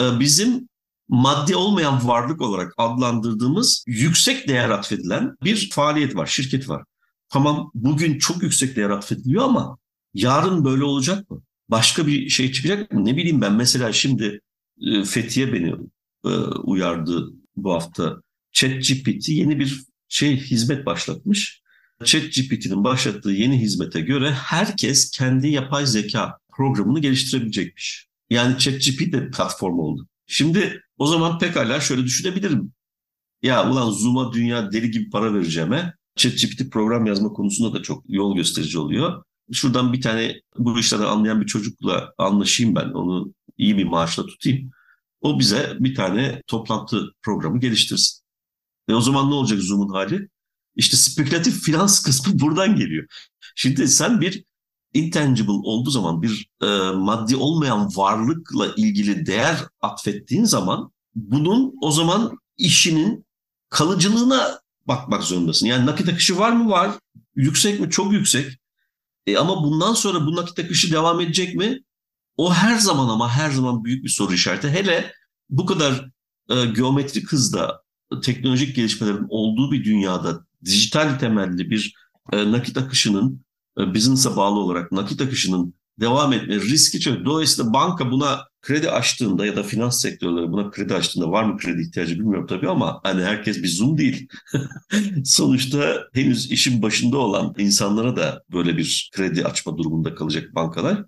e, 0.00 0.20
bizim 0.20 0.68
maddi 1.08 1.56
olmayan 1.56 2.08
varlık 2.08 2.40
olarak 2.40 2.72
adlandırdığımız 2.76 3.84
yüksek 3.86 4.48
değer 4.48 4.70
atfedilen 4.70 5.36
bir 5.44 5.70
faaliyet 5.70 6.16
var, 6.16 6.26
şirket 6.26 6.68
var. 6.68 6.84
Tamam 7.28 7.70
bugün 7.74 8.18
çok 8.18 8.42
yüksek 8.42 8.76
değer 8.76 8.90
atfediliyor 8.90 9.44
ama 9.44 9.78
yarın 10.14 10.64
böyle 10.64 10.84
olacak 10.84 11.30
mı? 11.30 11.42
Başka 11.68 12.06
bir 12.06 12.28
şey 12.28 12.52
çıkacak 12.52 12.92
mı? 12.92 13.04
Ne 13.04 13.16
bileyim 13.16 13.40
ben 13.40 13.52
mesela 13.52 13.92
şimdi 13.92 14.40
e, 14.80 15.04
Fethiye 15.04 15.52
beni 15.52 15.74
e, 16.24 16.28
uyardı 16.62 17.32
bu 17.56 17.72
hafta. 17.72 18.22
ChatGPT 18.52 19.28
yeni 19.28 19.58
bir 19.58 19.84
şey 20.08 20.36
hizmet 20.36 20.86
başlatmış. 20.86 21.62
ChatGPT'nin 22.04 22.84
başlattığı 22.84 23.30
yeni 23.30 23.60
hizmete 23.60 24.00
göre 24.00 24.32
herkes 24.32 25.10
kendi 25.10 25.48
yapay 25.48 25.86
zeka 25.86 26.38
programını 26.52 27.00
geliştirebilecekmiş. 27.00 28.06
Yani 28.30 28.58
ChatGPT 28.58 29.12
de 29.12 29.30
platform 29.30 29.78
oldu. 29.78 30.06
Şimdi 30.26 30.82
o 30.98 31.06
zaman 31.06 31.38
pekala 31.38 31.80
şöyle 31.80 32.04
düşünebilirim. 32.04 32.72
Ya 33.42 33.70
ulan 33.70 33.90
Zoom'a 33.90 34.32
dünya 34.32 34.72
deli 34.72 34.90
gibi 34.90 35.10
para 35.10 35.34
vereceğime 35.34 35.94
ChatGPT 36.16 36.72
program 36.72 37.06
yazma 37.06 37.28
konusunda 37.28 37.78
da 37.78 37.82
çok 37.82 38.04
yol 38.08 38.36
gösterici 38.36 38.78
oluyor. 38.78 39.22
Şuradan 39.52 39.92
bir 39.92 40.00
tane 40.00 40.40
bu 40.58 40.78
işlerden 40.78 41.04
anlayan 41.04 41.40
bir 41.40 41.46
çocukla 41.46 42.12
anlaşayım 42.18 42.74
ben. 42.74 42.88
Onu 42.88 43.34
iyi 43.58 43.78
bir 43.78 43.84
maaşla 43.84 44.26
tutayım. 44.26 44.70
O 45.22 45.38
bize 45.38 45.76
bir 45.80 45.94
tane 45.94 46.42
toplantı 46.46 47.12
programı 47.22 47.60
geliştirsin. 47.60 48.22
Ve 48.88 48.94
o 48.94 49.00
zaman 49.00 49.30
ne 49.30 49.34
olacak 49.34 49.58
Zoom'un 49.60 49.94
hali? 49.94 50.28
İşte 50.76 50.96
spekülatif 50.96 51.62
finans 51.62 52.02
kısmı 52.02 52.32
buradan 52.40 52.76
geliyor. 52.76 53.06
Şimdi 53.56 53.88
sen 53.88 54.20
bir 54.20 54.44
intangible 54.94 55.50
olduğu 55.50 55.90
zaman 55.90 56.22
bir 56.22 56.48
e, 56.62 56.66
maddi 56.94 57.36
olmayan 57.36 57.96
varlıkla 57.96 58.74
ilgili 58.76 59.26
değer 59.26 59.56
atfettiğin 59.80 60.44
zaman 60.44 60.92
bunun 61.14 61.74
o 61.82 61.90
zaman 61.90 62.38
işinin 62.58 63.26
kalıcılığına 63.68 64.60
bakmak 64.86 65.22
zorundasın. 65.22 65.66
Yani 65.66 65.86
nakit 65.86 66.08
akışı 66.08 66.38
var 66.38 66.52
mı? 66.52 66.70
Var. 66.70 66.90
Yüksek 67.36 67.80
mi? 67.80 67.90
Çok 67.90 68.12
yüksek. 68.12 68.58
E 69.26 69.38
ama 69.38 69.64
bundan 69.64 69.94
sonra 69.94 70.26
bu 70.26 70.36
nakit 70.36 70.58
akışı 70.58 70.92
devam 70.92 71.20
edecek 71.20 71.54
mi? 71.54 71.78
O 72.42 72.52
her 72.52 72.78
zaman 72.78 73.08
ama 73.08 73.30
her 73.30 73.50
zaman 73.50 73.84
büyük 73.84 74.04
bir 74.04 74.08
soru 74.08 74.34
işareti. 74.34 74.68
Hele 74.68 75.12
bu 75.50 75.66
kadar 75.66 76.10
e, 76.50 76.64
geometrik 76.64 77.32
hızda 77.32 77.82
teknolojik 78.22 78.76
gelişmelerin 78.76 79.26
olduğu 79.28 79.72
bir 79.72 79.84
dünyada 79.84 80.46
dijital 80.64 81.18
temelli 81.18 81.70
bir 81.70 81.94
e, 82.32 82.52
nakit 82.52 82.78
akışının 82.78 83.44
e, 83.78 83.94
business'a 83.94 84.36
bağlı 84.36 84.58
olarak 84.58 84.92
nakit 84.92 85.20
akışının 85.20 85.74
devam 86.00 86.32
etme 86.32 86.54
riski 86.54 87.00
çok. 87.00 87.24
Dolayısıyla 87.24 87.72
banka 87.72 88.10
buna 88.10 88.40
kredi 88.62 88.90
açtığında 88.90 89.46
ya 89.46 89.56
da 89.56 89.62
finans 89.62 90.02
sektörleri 90.02 90.52
buna 90.52 90.70
kredi 90.70 90.94
açtığında 90.94 91.30
var 91.30 91.44
mı 91.44 91.56
kredi 91.58 91.82
ihtiyacı 91.82 92.14
bilmiyorum 92.14 92.46
tabii 92.46 92.68
ama 92.68 93.00
hani 93.02 93.24
herkes 93.24 93.62
bir 93.62 93.68
zoom 93.68 93.98
değil. 93.98 94.28
Sonuçta 95.24 96.04
henüz 96.12 96.52
işin 96.52 96.82
başında 96.82 97.18
olan 97.18 97.54
insanlara 97.58 98.16
da 98.16 98.42
böyle 98.52 98.76
bir 98.76 99.10
kredi 99.14 99.44
açma 99.44 99.76
durumunda 99.76 100.14
kalacak 100.14 100.54
bankalar. 100.54 101.04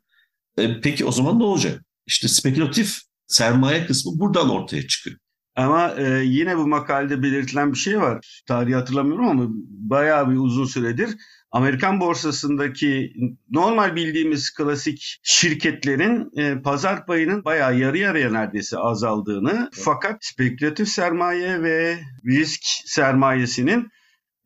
E, 0.58 0.80
peki 0.80 1.04
o 1.04 1.12
zaman 1.12 1.38
ne 1.38 1.44
olacak? 1.44 1.84
İşte 2.06 2.28
spekülatif 2.28 2.99
sermaye 3.26 3.87
kısmı 3.87 4.18
buradan 4.18 4.50
ortaya 4.50 4.87
çıkıyor. 4.87 5.16
Ama 5.56 5.94
e, 5.99 6.25
yine 6.25 6.58
bu 6.58 6.66
makalede 6.66 7.23
belirtilen 7.23 7.73
bir 7.73 7.78
şey 7.78 8.00
var. 8.00 8.42
Tarihi 8.46 8.75
hatırlamıyorum 8.75 9.28
ama 9.28 9.44
bayağı 9.68 10.30
bir 10.30 10.37
uzun 10.37 10.64
süredir 10.64 11.16
Amerikan 11.54 12.00
borsasındaki 12.00 13.12
normal 13.50 13.96
bildiğimiz 13.96 14.54
klasik 14.54 15.20
şirketlerin 15.23 16.30
e, 16.37 16.62
pazar 16.62 17.06
payının 17.06 17.44
bayağı 17.44 17.78
yarı 17.78 17.99
yarıya 17.99 18.30
neredeyse 18.30 18.78
azaldığını 18.78 19.70
fakat 19.73 20.25
spekülatif 20.25 20.88
sermaye 20.88 21.62
ve 21.62 21.99
risk 22.26 22.61
sermayesinin 22.87 23.88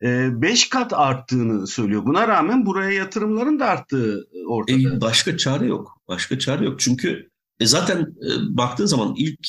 5 0.01 0.69
kat 0.69 0.93
arttığını 0.93 1.67
söylüyor. 1.67 2.05
Buna 2.05 2.27
rağmen 2.27 2.65
buraya 2.65 2.91
yatırımların 2.91 3.59
da 3.59 3.65
arttığı 3.65 4.27
ortada. 4.47 4.95
E, 4.95 5.01
başka 5.01 5.37
çare 5.37 5.65
yok. 5.65 6.01
Başka 6.07 6.39
çare 6.39 6.65
yok. 6.65 6.79
Çünkü 6.79 7.29
e, 7.59 7.65
zaten 7.65 7.99
e, 8.01 8.57
baktığın 8.57 8.85
zaman 8.85 9.13
ilk 9.17 9.39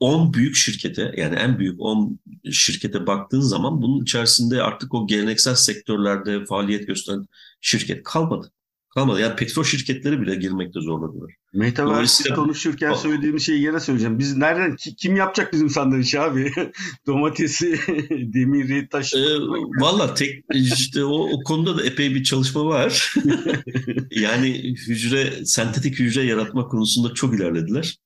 10 0.00 0.34
büyük 0.34 0.56
şirkete 0.56 1.14
yani 1.16 1.34
en 1.34 1.58
büyük 1.58 1.80
10 1.80 2.18
şirkete 2.52 3.06
baktığın 3.06 3.40
zaman 3.40 3.82
bunun 3.82 4.02
içerisinde 4.02 4.62
artık 4.62 4.94
o 4.94 5.06
geleneksel 5.06 5.54
sektörlerde 5.54 6.44
faaliyet 6.44 6.86
gösteren 6.86 7.26
şirket 7.60 8.02
kalmadı. 8.02 8.50
Kalmadı. 8.94 9.20
Yani 9.20 9.36
petrol 9.36 9.64
şirketleri 9.64 10.20
bile 10.20 10.34
girmekte 10.34 10.80
zorladılar. 10.80 11.32
Metaverse 11.52 12.34
konuşurken 12.34 12.90
o... 12.90 12.94
söylediğim 12.94 13.40
şeyi 13.40 13.62
yine 13.62 13.80
söyleyeceğim. 13.80 14.18
Biz 14.18 14.36
nereden 14.36 14.76
kim 14.98 15.16
yapacak 15.16 15.52
bizim 15.52 15.70
sandviç 15.70 16.14
abi? 16.14 16.52
Domatesi, 17.06 17.78
demiri, 18.10 18.88
taşı. 18.88 19.18
Ee, 19.18 19.40
Valla 19.80 20.14
tek 20.14 20.44
işte 20.52 21.04
o, 21.04 21.28
o 21.32 21.42
konuda 21.42 21.78
da 21.78 21.84
epey 21.84 22.14
bir 22.14 22.24
çalışma 22.24 22.66
var. 22.66 23.14
yani 24.10 24.74
hücre, 24.88 25.44
sentetik 25.44 25.98
hücre 25.98 26.22
yaratma 26.22 26.68
konusunda 26.68 27.14
çok 27.14 27.34
ilerlediler. 27.34 27.98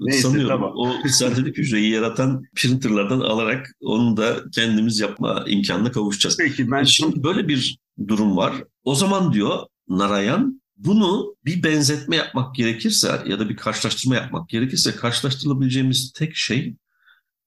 Neyse, 0.00 0.22
Sanıyorum 0.22 0.48
tamam. 0.48 0.72
o 0.76 1.08
sentetik 1.08 1.58
hücreyi 1.58 1.90
yaratan 1.90 2.42
printerlardan 2.56 3.20
alarak 3.20 3.66
onu 3.80 4.16
da 4.16 4.36
kendimiz 4.54 5.00
yapma 5.00 5.44
imkanına 5.46 5.92
kavuşacağız. 5.92 6.36
Peki 6.36 6.70
ben 6.70 6.84
şimdi 6.84 7.22
böyle 7.22 7.48
bir 7.48 7.78
durum 8.08 8.36
var. 8.36 8.64
O 8.84 8.94
zaman 8.94 9.32
diyor 9.32 9.58
Narayan 9.88 10.62
bunu 10.76 11.36
bir 11.44 11.62
benzetme 11.62 12.16
yapmak 12.16 12.54
gerekirse 12.54 13.22
ya 13.26 13.38
da 13.38 13.48
bir 13.48 13.56
karşılaştırma 13.56 14.14
yapmak 14.14 14.48
gerekirse 14.48 14.96
karşılaştırılabileceğimiz 14.96 16.12
tek 16.12 16.36
şey 16.36 16.74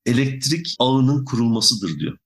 elektrik 0.06 0.76
ağının 0.80 1.26
kurulmasıdır 1.26 2.00
diyor. 2.00 2.18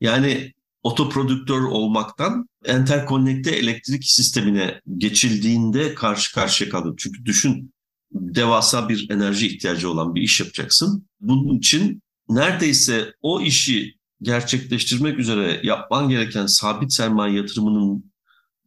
Yani 0.00 0.52
otoprodüktör 0.82 1.60
olmaktan 1.60 2.48
enterkonnekte 2.64 3.50
elektrik 3.50 4.04
sistemine 4.04 4.80
geçildiğinde 4.96 5.94
karşı 5.94 6.34
karşıya 6.34 6.70
kalır. 6.70 6.94
Çünkü 6.98 7.24
düşün 7.24 7.74
devasa 8.12 8.88
bir 8.88 9.10
enerji 9.10 9.46
ihtiyacı 9.46 9.90
olan 9.90 10.14
bir 10.14 10.22
iş 10.22 10.40
yapacaksın. 10.40 11.08
Bunun 11.20 11.58
için 11.58 12.02
neredeyse 12.28 13.14
o 13.22 13.40
işi 13.40 13.96
gerçekleştirmek 14.22 15.18
üzere 15.18 15.60
yapman 15.62 16.08
gereken 16.08 16.46
sabit 16.46 16.92
sermaye 16.92 17.36
yatırımının 17.36 18.12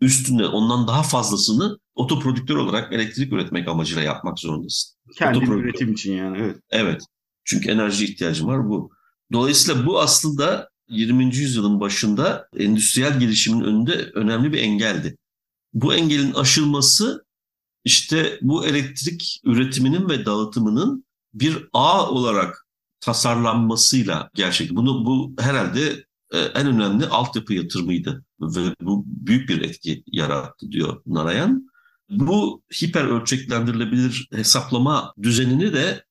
üstünde 0.02 0.48
ondan 0.48 0.88
daha 0.88 1.04
fazlasını 1.04 1.80
otoprodüktör 1.96 2.56
olarak 2.56 2.94
elektrik 2.94 3.34
üretmek 3.34 3.68
amacıyla 3.68 4.04
yapmak 4.04 4.40
zorundasın. 4.40 4.96
Kendi 5.16 5.46
üretim 5.46 5.94
için 5.94 6.14
yani 6.14 6.38
evet. 6.38 6.58
Evet. 6.70 7.02
Çünkü 7.44 7.72
enerji 7.72 8.06
ihtiyacım 8.06 8.48
var 8.48 8.70
bu. 8.70 8.92
Dolayısıyla 9.32 9.86
bu 9.86 10.02
aslında 10.02 10.70
20. 10.90 11.36
yüzyılın 11.36 11.80
başında 11.80 12.48
endüstriyel 12.58 13.20
gelişimin 13.20 13.62
önünde 13.62 14.12
önemli 14.14 14.54
bir 14.54 14.60
engeldi. 14.60 15.18
Bu 15.74 15.94
engelin 15.94 16.34
aşılması 16.34 17.26
işte 17.84 18.40
bu 18.42 18.66
elektrik 18.66 19.42
üretiminin 19.44 20.10
ve 20.10 20.26
dağıtımının 20.26 21.06
bir 21.34 21.68
ağ 21.74 22.10
olarak 22.10 22.68
tasarlanmasıyla 23.02 24.30
gerçek. 24.34 24.76
Bunu 24.76 25.06
bu 25.06 25.34
herhalde 25.40 26.06
e, 26.32 26.38
en 26.40 26.68
önemli 26.68 27.06
altyapı 27.06 27.54
yatırımıydı 27.54 28.26
ve 28.42 28.76
bu 28.82 29.04
büyük 29.06 29.50
bir 29.50 29.62
etki 29.62 30.04
yarattı 30.08 30.72
diyor 30.72 31.02
Narayan. 31.06 31.70
Bu 32.10 32.64
hiper 32.82 33.06
ölçeklendirilebilir 33.06 34.28
hesaplama 34.34 35.14
düzenini 35.22 35.74
de 35.74 36.06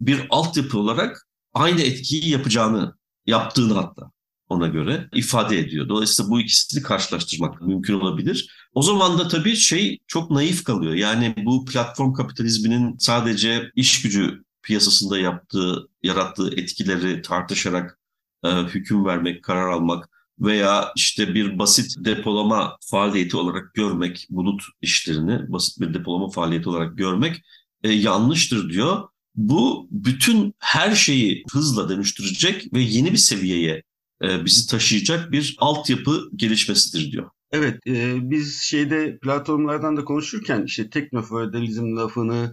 bir 0.00 0.26
altyapı 0.30 0.78
olarak 0.78 1.26
aynı 1.54 1.80
etkiyi 1.80 2.30
yapacağını, 2.30 2.94
yaptığını 3.26 3.74
hatta 3.74 4.10
ona 4.48 4.68
göre 4.68 5.08
ifade 5.14 5.58
ediyor. 5.58 5.88
Dolayısıyla 5.88 6.30
bu 6.30 6.40
ikisini 6.40 6.82
karşılaştırmak 6.82 7.62
mümkün 7.62 7.94
olabilir. 7.94 8.50
O 8.74 8.82
zaman 8.82 9.18
da 9.18 9.28
tabii 9.28 9.56
şey 9.56 9.98
çok 10.06 10.30
naif 10.30 10.64
kalıyor. 10.64 10.94
Yani 10.94 11.34
bu 11.44 11.64
platform 11.64 12.12
kapitalizminin 12.12 12.96
sadece 12.98 13.70
iş 13.76 14.02
gücü 14.02 14.44
piyasasında 14.62 15.18
yaptığı, 15.18 15.88
yarattığı 16.02 16.50
etkileri 16.56 17.22
tartışarak 17.22 17.98
e, 18.44 18.48
hüküm 18.48 19.04
vermek, 19.04 19.44
karar 19.44 19.68
almak 19.68 20.09
veya 20.40 20.92
işte 20.96 21.34
bir 21.34 21.58
basit 21.58 21.96
depolama 21.98 22.76
faaliyeti 22.90 23.36
olarak 23.36 23.74
görmek, 23.74 24.26
bulut 24.30 24.62
işlerini 24.82 25.52
basit 25.52 25.80
bir 25.80 25.94
depolama 25.94 26.30
faaliyeti 26.30 26.68
olarak 26.68 26.98
görmek 26.98 27.42
e, 27.84 27.92
yanlıştır 27.92 28.70
diyor. 28.70 29.08
Bu 29.34 29.88
bütün 29.90 30.54
her 30.58 30.94
şeyi 30.94 31.44
hızla 31.52 31.88
dönüştürecek 31.88 32.72
ve 32.74 32.80
yeni 32.80 33.12
bir 33.12 33.16
seviyeye 33.16 33.82
e, 34.22 34.44
bizi 34.44 34.70
taşıyacak 34.70 35.32
bir 35.32 35.56
altyapı 35.58 36.30
gelişmesidir 36.36 37.12
diyor. 37.12 37.30
Evet, 37.52 37.86
e, 37.86 38.30
biz 38.30 38.60
şeyde 38.62 39.18
platformlardan 39.18 39.96
da 39.96 40.04
konuşurken 40.04 40.64
işte 40.64 40.90
teknofeodalizm 40.90 41.96
lafını 41.96 42.52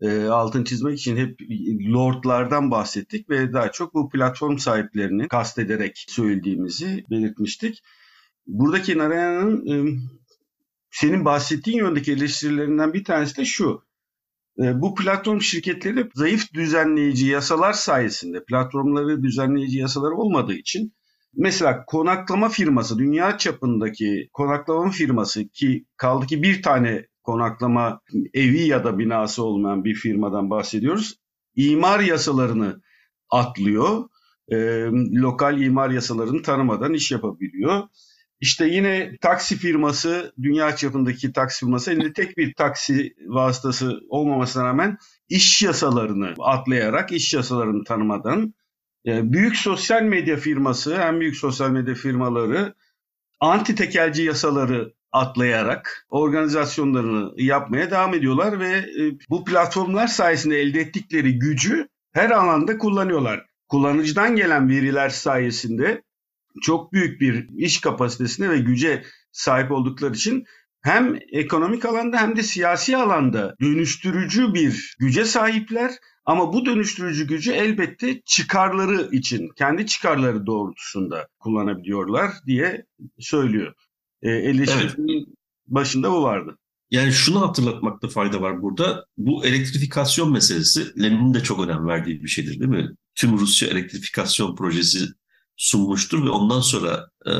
e, 0.00 0.24
altın 0.24 0.64
çizmek 0.64 0.98
için 0.98 1.16
hep 1.16 1.40
lordlardan 1.92 2.70
bahsettik 2.70 3.30
ve 3.30 3.52
daha 3.52 3.72
çok 3.72 3.94
bu 3.94 4.08
platform 4.08 4.58
sahiplerini 4.58 5.28
kastederek 5.28 6.04
söylediğimizi 6.08 7.04
belirtmiştik. 7.10 7.82
Buradaki 8.46 8.98
Narayan'ın 8.98 9.66
e, 9.66 9.98
senin 10.90 11.24
bahsettiğin 11.24 11.78
yöndeki 11.78 12.12
eleştirilerinden 12.12 12.92
bir 12.92 13.04
tanesi 13.04 13.36
de 13.36 13.44
şu. 13.44 13.82
E, 14.58 14.80
bu 14.80 14.94
platform 14.94 15.40
şirketleri 15.40 16.10
zayıf 16.14 16.54
düzenleyici 16.54 17.26
yasalar 17.26 17.72
sayesinde 17.72 18.44
platformları 18.44 19.22
düzenleyici 19.22 19.78
yasalar 19.78 20.10
olmadığı 20.10 20.54
için 20.54 20.92
mesela 21.34 21.84
konaklama 21.84 22.48
firması 22.48 22.98
dünya 22.98 23.38
çapındaki 23.38 24.28
konaklama 24.32 24.90
firması 24.90 25.48
ki 25.48 25.86
kaldı 25.96 26.26
ki 26.26 26.42
bir 26.42 26.62
tane 26.62 27.06
konaklama 27.26 28.00
evi 28.34 28.66
ya 28.66 28.84
da 28.84 28.98
binası 28.98 29.44
olmayan 29.44 29.84
bir 29.84 29.94
firmadan 29.94 30.50
bahsediyoruz. 30.50 31.14
İmar 31.56 32.00
yasalarını 32.00 32.82
atlıyor. 33.30 34.08
E, 34.48 34.56
lokal 35.12 35.60
imar 35.60 35.90
yasalarını 35.90 36.42
tanımadan 36.42 36.94
iş 36.94 37.10
yapabiliyor. 37.10 37.82
İşte 38.40 38.66
yine 38.66 39.16
taksi 39.20 39.56
firması, 39.56 40.32
dünya 40.42 40.76
çapındaki 40.76 41.32
taksi 41.32 41.60
firması 41.60 41.92
elinde 41.92 42.12
tek 42.12 42.36
bir 42.36 42.54
taksi 42.54 43.14
vasıtası 43.26 44.00
olmamasına 44.08 44.64
rağmen 44.64 44.98
iş 45.28 45.62
yasalarını 45.62 46.34
atlayarak, 46.38 47.12
iş 47.12 47.34
yasalarını 47.34 47.84
tanımadan 47.84 48.54
e, 49.06 49.32
büyük 49.32 49.56
sosyal 49.56 50.02
medya 50.02 50.36
firması, 50.36 50.94
en 50.94 51.20
büyük 51.20 51.36
sosyal 51.36 51.70
medya 51.70 51.94
firmaları 51.94 52.74
anti 53.40 53.74
tekelci 53.74 54.22
yasaları 54.22 54.92
atlayarak 55.12 56.06
organizasyonlarını 56.08 57.32
yapmaya 57.36 57.90
devam 57.90 58.14
ediyorlar 58.14 58.60
ve 58.60 58.68
e, 58.68 59.18
bu 59.30 59.44
platformlar 59.44 60.06
sayesinde 60.06 60.60
elde 60.60 60.80
ettikleri 60.80 61.38
gücü 61.38 61.88
her 62.12 62.30
alanda 62.30 62.78
kullanıyorlar. 62.78 63.46
Kullanıcıdan 63.68 64.36
gelen 64.36 64.68
veriler 64.68 65.08
sayesinde 65.08 66.02
çok 66.62 66.92
büyük 66.92 67.20
bir 67.20 67.48
iş 67.56 67.80
kapasitesine 67.80 68.50
ve 68.50 68.58
güce 68.58 69.04
sahip 69.32 69.70
oldukları 69.70 70.14
için 70.14 70.44
hem 70.82 71.18
ekonomik 71.32 71.84
alanda 71.84 72.20
hem 72.20 72.36
de 72.36 72.42
siyasi 72.42 72.96
alanda 72.96 73.54
dönüştürücü 73.60 74.54
bir 74.54 74.96
güce 74.98 75.24
sahipler 75.24 75.92
ama 76.26 76.52
bu 76.52 76.66
dönüştürücü 76.66 77.26
gücü 77.26 77.52
elbette 77.52 78.22
çıkarları 78.24 79.08
için, 79.12 79.48
kendi 79.56 79.86
çıkarları 79.86 80.46
doğrultusunda 80.46 81.28
kullanabiliyorlar 81.38 82.30
diye 82.46 82.86
söylüyor. 83.18 83.74
E, 84.22 84.30
eleştirinin 84.30 85.18
evet. 85.18 85.36
başında 85.66 86.12
bu 86.12 86.22
vardı. 86.22 86.58
Yani 86.90 87.12
şunu 87.12 87.40
hatırlatmakta 87.40 88.08
fayda 88.08 88.40
var 88.40 88.62
burada. 88.62 89.06
Bu 89.16 89.44
elektrifikasyon 89.44 90.32
meselesi 90.32 91.02
Lenin'in 91.02 91.34
de 91.34 91.42
çok 91.42 91.60
önem 91.60 91.86
verdiği 91.86 92.22
bir 92.22 92.28
şeydir 92.28 92.60
değil 92.60 92.70
mi? 92.70 92.90
Tüm 93.14 93.38
Rusya 93.38 93.68
elektrifikasyon 93.68 94.56
projesi 94.56 95.06
sunmuştur 95.56 96.24
ve 96.24 96.28
ondan 96.28 96.60
sonra 96.60 97.08
e, 97.26 97.30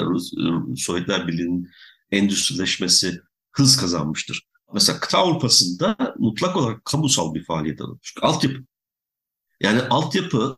Sovyetler 0.77 1.29
Birliği'nin 1.29 1.69
endüstrileşmesi 2.11 3.21
hız 3.53 3.77
kazanmıştır. 3.77 4.43
Mesela 4.75 5.01
kıta 5.01 5.19
Avrupa'sında 5.19 5.97
mutlak 6.19 6.57
olarak 6.57 6.85
kamusal 6.85 7.35
bir 7.35 7.45
faaliyet. 7.45 7.79
Çünkü 8.03 8.27
altyapı. 8.27 8.57
Yani 9.61 9.83
altyapı 9.83 10.57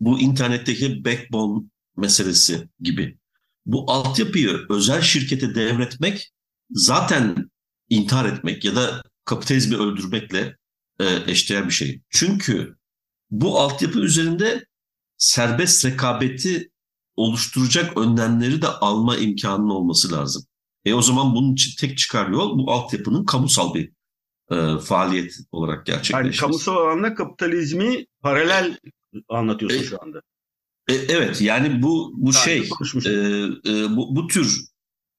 bu 0.00 0.20
internetteki 0.20 1.04
backbone 1.04 1.64
meselesi 1.96 2.68
gibi 2.80 3.18
bu 3.66 3.90
altyapıyı 3.92 4.66
özel 4.68 5.02
şirkete 5.02 5.54
devretmek 5.54 6.32
zaten 6.70 7.50
intihar 7.88 8.24
etmek 8.24 8.64
ya 8.64 8.76
da 8.76 9.02
kapitalizmi 9.24 9.76
öldürmekle 9.76 10.56
e, 11.00 11.18
eşdeğer 11.26 11.66
bir 11.66 11.72
şey. 11.72 12.02
Çünkü 12.08 12.76
bu 13.30 13.60
altyapı 13.60 13.98
üzerinde 13.98 14.66
serbest 15.18 15.84
rekabeti 15.84 16.70
oluşturacak 17.16 17.96
önlemleri 17.96 18.62
de 18.62 18.68
alma 18.68 19.16
imkanının 19.16 19.70
olması 19.70 20.12
lazım. 20.12 20.44
E 20.84 20.94
o 20.94 21.02
zaman 21.02 21.34
bunun 21.34 21.52
için 21.52 21.72
tek 21.78 21.98
çıkar 21.98 22.28
yol 22.28 22.58
bu 22.58 22.72
altyapının 22.72 23.24
kamusal 23.24 23.74
bir 23.74 23.92
e, 24.50 24.78
faaliyet 24.78 25.38
olarak 25.52 25.86
gerçekleşmesi. 25.86 26.26
Yani 26.26 26.36
kamusal 26.36 26.76
alanda 26.76 27.14
kapitalizmi 27.14 28.06
paralel 28.22 28.78
anlatıyorsun 29.28 29.82
e, 29.82 29.84
şu 29.84 30.02
anda. 30.02 30.22
E, 30.88 30.94
evet 30.94 31.40
yani 31.40 31.82
bu 31.82 32.12
bu 32.16 32.32
Daha 32.32 32.42
şey 32.42 32.58
e, 32.58 33.10
e, 33.10 33.96
bu, 33.96 34.16
bu 34.16 34.26
tür 34.26 34.60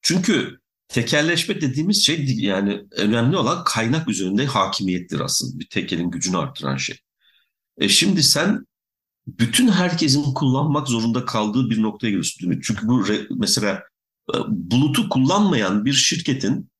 çünkü 0.02 0.58
tekelleşme 0.88 1.60
dediğimiz 1.60 2.06
şey 2.06 2.26
yani 2.28 2.84
önemli 2.96 3.36
olan 3.36 3.64
kaynak 3.64 4.08
üzerinde 4.08 4.46
hakimiyettir 4.46 5.20
aslında 5.20 5.58
bir 5.58 5.68
tekelin 5.68 6.10
gücünü 6.10 6.36
artıran 6.36 6.76
şey. 6.76 6.98
E 7.78 7.88
şimdi 7.88 8.22
sen 8.22 8.66
bütün 9.26 9.68
herkesin 9.68 10.34
kullanmak 10.34 10.88
zorunda 10.88 11.24
kaldığı 11.24 11.70
bir 11.70 11.82
noktaya 11.82 12.06
geliyorsun? 12.06 12.60
Çünkü 12.62 12.88
bu 12.88 13.08
re, 13.08 13.26
mesela 13.30 13.82
e, 14.34 14.36
bulutu 14.48 15.08
kullanmayan 15.08 15.84
bir 15.84 15.92
şirketin, 15.92 16.70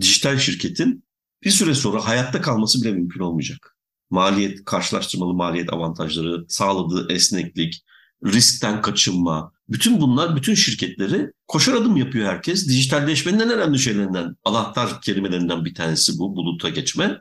dijital 0.00 0.38
şirketin 0.38 1.04
bir 1.44 1.50
süre 1.50 1.74
sonra 1.74 2.08
hayatta 2.08 2.40
kalması 2.40 2.82
bile 2.82 2.92
mümkün 2.92 3.20
olmayacak. 3.20 3.76
Maliyet, 4.10 4.64
karşılaştırmalı 4.64 5.34
maliyet 5.34 5.72
avantajları, 5.72 6.44
sağladığı 6.48 7.12
esneklik, 7.12 7.84
riskten 8.24 8.82
kaçınma. 8.82 9.52
Bütün 9.68 10.00
bunlar 10.00 10.36
bütün 10.36 10.54
şirketleri 10.54 11.32
koşar 11.48 11.74
adım 11.74 11.96
yapıyor 11.96 12.26
herkes. 12.26 12.68
Dijitalleşmenin 12.68 13.40
en 13.40 13.50
önemli 13.50 13.78
şeylerinden, 13.78 14.36
anahtar 14.44 15.00
kelimelerinden 15.00 15.64
bir 15.64 15.74
tanesi 15.74 16.18
bu 16.18 16.36
buluta 16.36 16.68
geçme. 16.68 17.20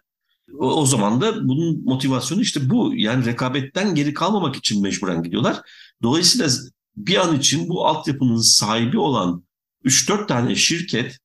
O, 0.60 0.86
zaman 0.86 1.22
da 1.22 1.48
bunun 1.48 1.84
motivasyonu 1.84 2.42
işte 2.42 2.70
bu. 2.70 2.94
Yani 2.96 3.26
rekabetten 3.26 3.96
geri 3.96 4.14
kalmamak 4.14 4.56
için 4.56 4.82
mecburen 4.82 5.24
gidiyorlar. 5.24 5.62
Dolayısıyla 6.04 6.50
bir 6.96 7.18
an 7.18 7.38
için 7.38 7.70
bu 7.70 7.88
altyapının 7.88 8.38
sahibi 8.38 9.00
olan 9.00 9.44
3-4 9.86 10.28
tane 10.28 10.56
şirket 10.56 11.20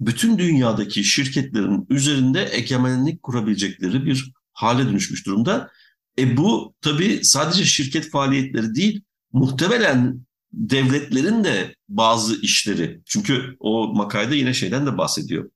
bütün 0.00 0.38
dünyadaki 0.38 1.04
şirketlerin 1.04 1.86
üzerinde 1.90 2.48
egemenlik 2.52 3.22
kurabilecekleri 3.22 4.06
bir 4.06 4.32
hale 4.52 4.86
dönüşmüş 4.86 5.26
durumda. 5.26 5.70
E 6.18 6.36
bu 6.36 6.74
tabii 6.80 7.24
sadece 7.24 7.64
şirket 7.64 8.10
faaliyetleri 8.10 8.74
değil, 8.74 9.02
muhtemelen 9.32 10.26
devletlerin 10.52 11.44
de 11.44 11.74
bazı 11.88 12.40
işleri. 12.40 13.00
Çünkü 13.06 13.56
o 13.60 13.94
makalede 13.94 14.36
yine 14.36 14.54
şeyden 14.54 14.86
de 14.86 14.98
bahsediyor. 14.98 15.50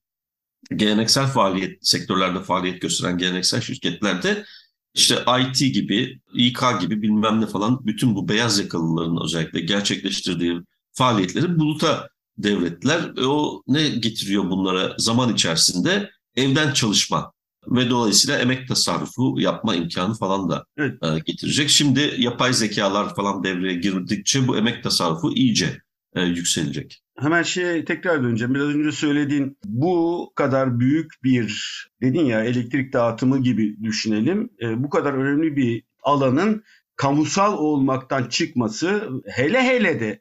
Geleneksel 0.76 1.26
faaliyet, 1.26 1.86
sektörlerde 1.86 2.42
faaliyet 2.42 2.80
gösteren 2.80 3.18
geleneksel 3.18 3.60
şirketlerde 3.60 4.44
işte 4.94 5.14
IT 5.40 5.74
gibi, 5.74 6.20
İK 6.34 6.60
gibi 6.80 7.02
bilmem 7.02 7.40
ne 7.40 7.46
falan 7.46 7.86
bütün 7.86 8.14
bu 8.14 8.28
beyaz 8.28 8.58
yakalıların 8.58 9.24
özellikle 9.24 9.60
gerçekleştirdiği 9.60 10.60
faaliyetleri 10.92 11.58
buluta 11.58 12.08
devletler. 12.38 13.12
E 13.16 13.26
o 13.26 13.62
ne 13.66 13.88
getiriyor 13.88 14.50
bunlara 14.50 14.94
zaman 14.98 15.34
içerisinde? 15.34 16.10
Evden 16.36 16.72
çalışma 16.72 17.32
ve 17.68 17.90
dolayısıyla 17.90 18.38
emek 18.38 18.68
tasarrufu 18.68 19.34
yapma 19.38 19.74
imkanı 19.74 20.14
falan 20.14 20.50
da 20.50 20.64
evet. 20.76 21.02
e, 21.02 21.18
getirecek. 21.26 21.68
Şimdi 21.68 22.14
yapay 22.18 22.52
zekalar 22.52 23.14
falan 23.14 23.44
devreye 23.44 23.74
girdikçe 23.74 24.48
bu 24.48 24.56
emek 24.56 24.82
tasarrufu 24.82 25.32
iyice 25.32 25.78
e, 26.14 26.22
yükselecek. 26.22 27.02
Hemen 27.18 27.42
şeye 27.42 27.84
tekrar 27.84 28.22
döneceğim. 28.22 28.54
Biraz 28.54 28.68
önce 28.68 28.92
söylediğin 28.92 29.58
bu 29.64 30.32
kadar 30.34 30.80
büyük 30.80 31.12
bir 31.24 31.88
dedin 32.02 32.24
ya 32.24 32.44
elektrik 32.44 32.92
dağıtımı 32.92 33.42
gibi 33.42 33.82
düşünelim. 33.82 34.50
E, 34.62 34.82
bu 34.82 34.90
kadar 34.90 35.12
önemli 35.12 35.56
bir 35.56 35.82
alanın 36.02 36.64
kamusal 36.96 37.58
olmaktan 37.58 38.24
çıkması 38.28 39.10
hele 39.26 39.62
hele 39.62 40.00
de 40.00 40.20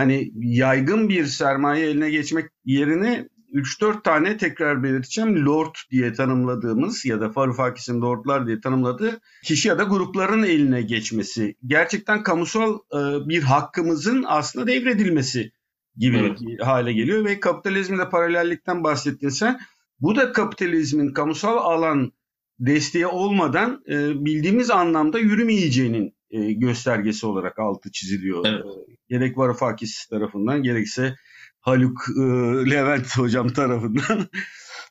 hani 0.00 0.32
yaygın 0.34 1.08
bir 1.08 1.24
sermaye 1.24 1.86
eline 1.86 2.10
geçmek 2.10 2.50
yerine 2.64 3.28
3-4 3.54 4.02
tane 4.02 4.36
tekrar 4.36 4.82
belirteceğim 4.82 5.46
Lord 5.46 5.74
diye 5.90 6.12
tanımladığımız 6.12 7.04
ya 7.04 7.20
da 7.20 7.32
Varoufakis'in 7.34 8.00
Lordlar 8.00 8.46
diye 8.46 8.60
tanımladığı 8.60 9.20
kişi 9.44 9.68
ya 9.68 9.78
da 9.78 9.82
grupların 9.82 10.42
eline 10.42 10.82
geçmesi. 10.82 11.56
Gerçekten 11.66 12.22
kamusal 12.22 12.74
e, 12.74 13.28
bir 13.28 13.42
hakkımızın 13.42 14.24
aslında 14.28 14.66
devredilmesi 14.66 15.52
gibi 15.96 16.16
evet. 16.16 16.38
hale 16.62 16.92
geliyor 16.92 17.24
ve 17.24 17.40
kapitalizmde 17.40 18.08
paralellikten 18.08 18.84
bahsettin 18.84 19.28
sen. 19.28 19.60
Bu 20.00 20.16
da 20.16 20.32
kapitalizmin 20.32 21.12
kamusal 21.12 21.56
alan 21.56 22.12
desteği 22.58 23.06
olmadan 23.06 23.82
e, 23.88 24.24
bildiğimiz 24.24 24.70
anlamda 24.70 25.18
yürümeyeceğinin 25.18 26.14
e, 26.30 26.52
göstergesi 26.52 27.26
olarak 27.26 27.58
altı 27.58 27.92
çiziliyor. 27.92 28.46
Evet. 28.46 28.64
Gerek 29.08 29.38
Varoufakis 29.38 30.06
tarafından 30.06 30.62
gerekse 30.62 31.16
Haluk 31.60 32.00
e, 32.16 32.22
Levent 32.70 33.18
hocam 33.18 33.48
tarafından. 33.48 34.28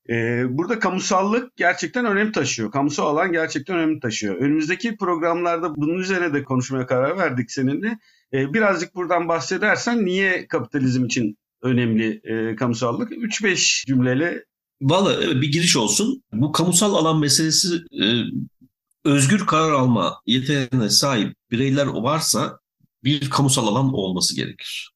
E, 0.10 0.46
burada 0.50 0.80
kamusallık 0.80 1.56
gerçekten 1.56 2.06
önem 2.06 2.32
taşıyor. 2.32 2.72
Kamusal 2.72 3.08
alan 3.08 3.32
gerçekten 3.32 3.78
önem 3.78 4.00
taşıyor. 4.00 4.36
Önümüzdeki 4.36 4.98
programlarda 4.98 5.76
bunun 5.76 5.98
üzerine 5.98 6.34
de 6.34 6.44
konuşmaya 6.44 6.86
karar 6.86 7.18
verdik 7.18 7.52
seninle. 7.52 8.00
E, 8.34 8.54
birazcık 8.54 8.96
buradan 8.96 9.28
bahsedersen 9.28 10.06
niye 10.06 10.48
kapitalizm 10.48 11.06
için 11.06 11.38
önemli 11.62 12.22
e, 12.24 12.56
kamusallık? 12.56 13.12
3-5 13.12 13.86
cümleyle 13.86 14.44
Valla 14.82 15.42
bir 15.42 15.52
giriş 15.52 15.78
olsun. 15.78 16.24
Bu 16.34 16.52
kamusal 16.52 16.96
alan 16.96 17.20
meselesi 17.20 17.76
e, 17.76 18.04
özgür 19.06 19.46
karar 19.46 19.72
alma 19.72 20.22
yeteneğine 20.26 20.90
sahip 20.90 21.36
bireyler 21.52 21.86
varsa 21.86 22.60
bir 23.04 23.30
kamusal 23.30 23.68
alan 23.68 23.94
olması 23.94 24.36
gerekir. 24.36 24.92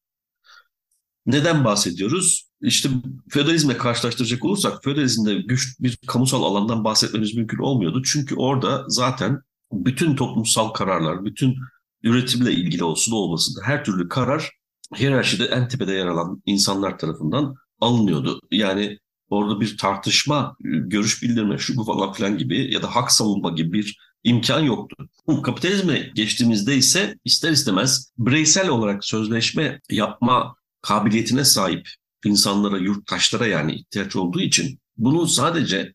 Neden 1.26 1.64
bahsediyoruz? 1.64 2.48
İşte 2.60 2.88
feodalizmle 3.30 3.76
karşılaştıracak 3.76 4.44
olursak 4.44 4.84
feodalizmde 4.84 5.34
güç 5.34 5.80
bir 5.80 5.96
kamusal 6.06 6.42
alandan 6.42 6.84
bahsetmemiz 6.84 7.34
mümkün 7.34 7.58
olmuyordu. 7.58 8.02
Çünkü 8.02 8.34
orada 8.34 8.84
zaten 8.88 9.40
bütün 9.72 10.16
toplumsal 10.16 10.68
kararlar, 10.68 11.24
bütün 11.24 11.56
üretimle 12.02 12.52
ilgili 12.52 12.84
olsun 12.84 13.12
olmasın 13.12 13.62
her 13.64 13.84
türlü 13.84 14.08
karar 14.08 14.50
hiyerarşide 14.98 15.44
en 15.44 15.68
tepede 15.68 15.92
yer 15.92 16.06
alan 16.06 16.42
insanlar 16.46 16.98
tarafından 16.98 17.54
alınıyordu. 17.80 18.40
Yani 18.50 18.98
orada 19.34 19.60
bir 19.60 19.76
tartışma, 19.76 20.56
görüş 20.60 21.22
bildirme, 21.22 21.58
şu 21.58 21.76
bu 21.76 21.84
falan 21.84 22.12
filan 22.12 22.38
gibi 22.38 22.74
ya 22.74 22.82
da 22.82 22.94
hak 22.94 23.12
savunma 23.12 23.50
gibi 23.50 23.72
bir 23.72 23.98
imkan 24.24 24.60
yoktu. 24.60 25.08
Kapitalizme 25.42 26.10
geçtiğimizde 26.14 26.76
ise 26.76 27.18
ister 27.24 27.52
istemez 27.52 28.12
bireysel 28.18 28.68
olarak 28.68 29.04
sözleşme 29.04 29.80
yapma 29.90 30.54
kabiliyetine 30.82 31.44
sahip 31.44 31.88
insanlara, 32.24 32.78
yurttaşlara 32.78 33.46
yani 33.46 33.74
ihtiyaç 33.74 34.16
olduğu 34.16 34.40
için 34.40 34.78
bunu 34.96 35.26
sadece 35.26 35.94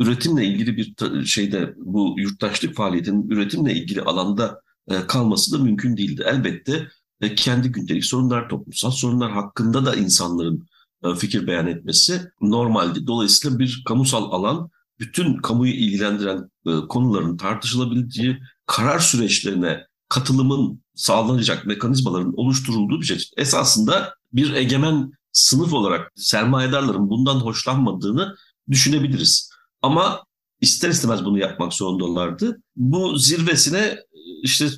üretimle 0.00 0.44
ilgili 0.44 0.76
bir 0.76 1.24
şeyde 1.24 1.74
bu 1.76 2.14
yurttaşlık 2.18 2.76
faaliyetinin 2.76 3.30
üretimle 3.30 3.74
ilgili 3.74 4.02
alanda 4.02 4.60
e, 4.88 5.06
kalması 5.06 5.52
da 5.52 5.58
mümkün 5.58 5.96
değildi. 5.96 6.24
Elbette 6.26 6.88
e, 7.20 7.34
kendi 7.34 7.68
gündelik 7.68 8.04
sorunlar, 8.04 8.48
toplumsal 8.48 8.90
sorunlar 8.90 9.32
hakkında 9.32 9.86
da 9.86 9.94
insanların 9.94 10.56
e, 10.56 10.75
fikir 11.14 11.46
beyan 11.46 11.66
etmesi 11.66 12.20
normaldi. 12.40 13.06
Dolayısıyla 13.06 13.58
bir 13.58 13.82
kamusal 13.86 14.30
alan 14.30 14.70
bütün 14.98 15.36
kamuyu 15.36 15.72
ilgilendiren 15.72 16.50
konuların 16.88 17.36
tartışılabildiği 17.36 18.38
karar 18.66 18.98
süreçlerine 18.98 19.86
katılımın 20.08 20.82
sağlanacak 20.94 21.66
mekanizmaların 21.66 22.34
oluşturulduğu 22.36 23.00
bir 23.00 23.06
şey. 23.06 23.18
Esasında 23.36 24.14
bir 24.32 24.52
egemen 24.52 25.12
sınıf 25.32 25.72
olarak 25.72 26.12
sermayedarların 26.16 27.10
bundan 27.10 27.40
hoşlanmadığını 27.40 28.36
düşünebiliriz. 28.70 29.50
Ama 29.82 30.24
ister 30.60 30.88
istemez 30.88 31.24
bunu 31.24 31.38
yapmak 31.38 31.72
zorundalardı. 31.72 32.62
Bu 32.76 33.18
zirvesine 33.18 33.98
işte 34.42 34.68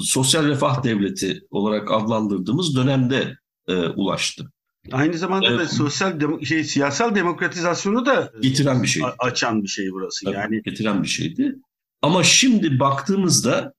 sosyal 0.00 0.44
refah 0.44 0.82
devleti 0.82 1.42
olarak 1.50 1.90
adlandırdığımız 1.90 2.76
dönemde 2.76 3.36
e, 3.68 3.74
ulaştı. 3.74 4.52
Aynı 4.92 5.18
zamanda 5.18 5.58
da 5.58 5.68
sosyal 5.68 6.20
dem- 6.20 6.46
şey 6.46 6.64
siyasal 6.64 7.14
demokratizasyonu 7.14 8.06
da 8.06 8.32
getiren 8.42 8.82
bir 8.82 8.88
şey. 8.88 9.02
Açan 9.18 9.62
bir 9.62 9.68
şey 9.68 9.92
burası 9.92 10.24
Tabii, 10.24 10.36
yani. 10.36 10.62
Getiren 10.62 11.02
bir 11.02 11.08
şeydi. 11.08 11.56
Ama 12.02 12.24
şimdi 12.24 12.80
baktığımızda 12.80 13.74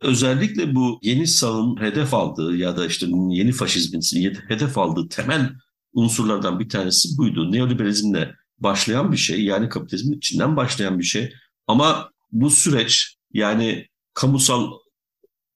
özellikle 0.00 0.74
bu 0.74 0.98
yeni 1.02 1.26
sağın 1.26 1.80
hedef 1.80 2.14
aldığı 2.14 2.56
ya 2.56 2.76
da 2.76 2.86
işte 2.86 3.06
yeni 3.28 3.52
faşizmin 3.52 4.34
hedef 4.48 4.78
aldığı 4.78 5.08
temel 5.08 5.50
unsurlardan 5.92 6.60
bir 6.60 6.68
tanesi 6.68 7.18
buydu. 7.18 7.52
Neoliberalizmle 7.52 8.34
başlayan 8.58 9.12
bir 9.12 9.16
şey 9.16 9.44
yani 9.44 9.68
kapitalizmin 9.68 10.16
içinden 10.16 10.56
başlayan 10.56 10.98
bir 10.98 11.04
şey. 11.04 11.32
Ama 11.66 12.10
bu 12.32 12.50
süreç 12.50 13.16
yani 13.32 13.86
kamusal 14.14 14.70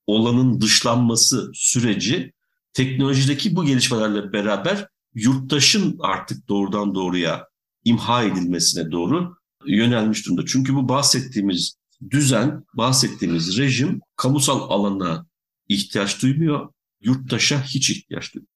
olanın 0.07 0.61
dışlanması 0.61 1.50
süreci 1.54 2.33
teknolojideki 2.74 3.56
bu 3.56 3.64
gelişmelerle 3.64 4.32
beraber 4.32 4.88
yurttaşın 5.14 5.96
artık 6.00 6.48
doğrudan 6.48 6.94
doğruya 6.94 7.48
imha 7.84 8.24
edilmesine 8.24 8.90
doğru 8.90 9.37
yönelmiş 9.66 10.26
durumda. 10.26 10.46
Çünkü 10.46 10.74
bu 10.74 10.88
bahsettiğimiz 10.88 11.76
düzen, 12.10 12.64
bahsettiğimiz 12.74 13.58
rejim 13.58 14.00
kamusal 14.16 14.70
alana 14.70 15.26
ihtiyaç 15.68 16.22
duymuyor, 16.22 16.68
yurttaşa 17.00 17.62
hiç 17.62 17.90
ihtiyaç 17.90 18.34
duymuyor. 18.34 18.50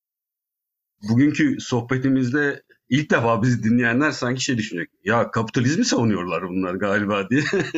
bugünkü 1.08 1.56
sohbetimizde 1.60 2.62
ilk 2.90 3.10
defa 3.10 3.42
bizi 3.42 3.62
dinleyenler 3.62 4.10
sanki 4.10 4.44
şey 4.44 4.58
düşünecek. 4.58 4.90
Ya 5.04 5.30
kapitalizmi 5.30 5.84
savunuyorlar 5.84 6.48
bunlar 6.48 6.74
galiba 6.74 7.30
diye. 7.30 7.42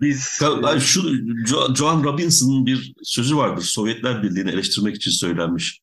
Biz 0.00 0.40
Ya, 0.62 0.80
Şu 0.80 1.00
Jo- 1.46 1.76
Joan 1.76 2.04
Robinson'ın 2.04 2.66
bir 2.66 2.94
sözü 3.02 3.36
vardır. 3.36 3.62
Sovyetler 3.62 4.22
Birliği'ni 4.22 4.50
eleştirmek 4.50 4.96
için 4.96 5.10
söylenmiş. 5.10 5.80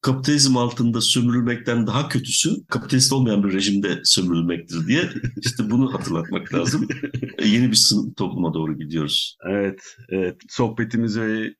Kapitalizm 0.00 0.56
altında 0.56 1.00
sömürülmekten 1.00 1.86
daha 1.86 2.08
kötüsü 2.08 2.50
kapitalist 2.70 3.12
olmayan 3.12 3.44
bir 3.44 3.52
rejimde 3.52 4.00
sömürülmektir 4.04 4.86
diye 4.86 5.10
işte 5.44 5.70
bunu 5.70 5.94
hatırlatmak 5.94 6.54
lazım. 6.54 6.88
E, 7.38 7.48
Yeni 7.48 7.70
bir 7.70 7.76
sınıf 7.76 8.16
topluma 8.16 8.54
doğru 8.54 8.78
gidiyoruz. 8.78 9.36
Evet, 9.50 9.80
evet. 10.08 10.36
Sohbetimizi 10.48 11.20
ve 11.20 11.54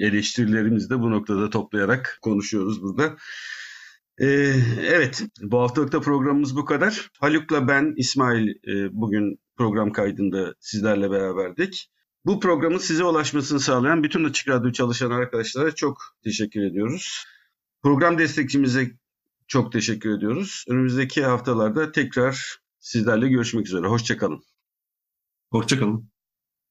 eleştirilerimizi 0.00 0.90
de 0.90 1.00
bu 1.00 1.10
noktada 1.10 1.50
toplayarak 1.50 2.18
konuşuyoruz 2.22 2.82
burada. 2.82 3.16
Ee, 4.20 4.26
evet, 4.80 5.22
bu 5.42 5.60
haftalıkta 5.60 6.00
programımız 6.00 6.56
bu 6.56 6.64
kadar. 6.64 7.10
Haluk'la 7.20 7.68
ben, 7.68 7.94
İsmail, 7.96 8.48
e, 8.48 8.88
bugün 8.92 9.38
program 9.56 9.92
kaydında 9.92 10.54
sizlerle 10.60 11.10
beraberdik. 11.10 11.90
Bu 12.24 12.40
programın 12.40 12.78
size 12.78 13.04
ulaşmasını 13.04 13.60
sağlayan 13.60 14.02
bütün 14.02 14.24
Açık 14.24 14.48
Radyo 14.48 14.72
çalışan 14.72 15.10
arkadaşlara 15.10 15.74
çok 15.74 15.98
teşekkür 16.24 16.62
ediyoruz. 16.62 17.24
Program 17.82 18.18
destekçimize 18.18 18.90
çok 19.48 19.72
teşekkür 19.72 20.16
ediyoruz. 20.18 20.64
Önümüzdeki 20.68 21.24
haftalarda 21.24 21.92
tekrar 21.92 22.58
sizlerle 22.78 23.28
görüşmek 23.28 23.66
üzere. 23.66 23.86
Hoşçakalın. 23.86 24.42
Hoşçakalın. 25.50 26.15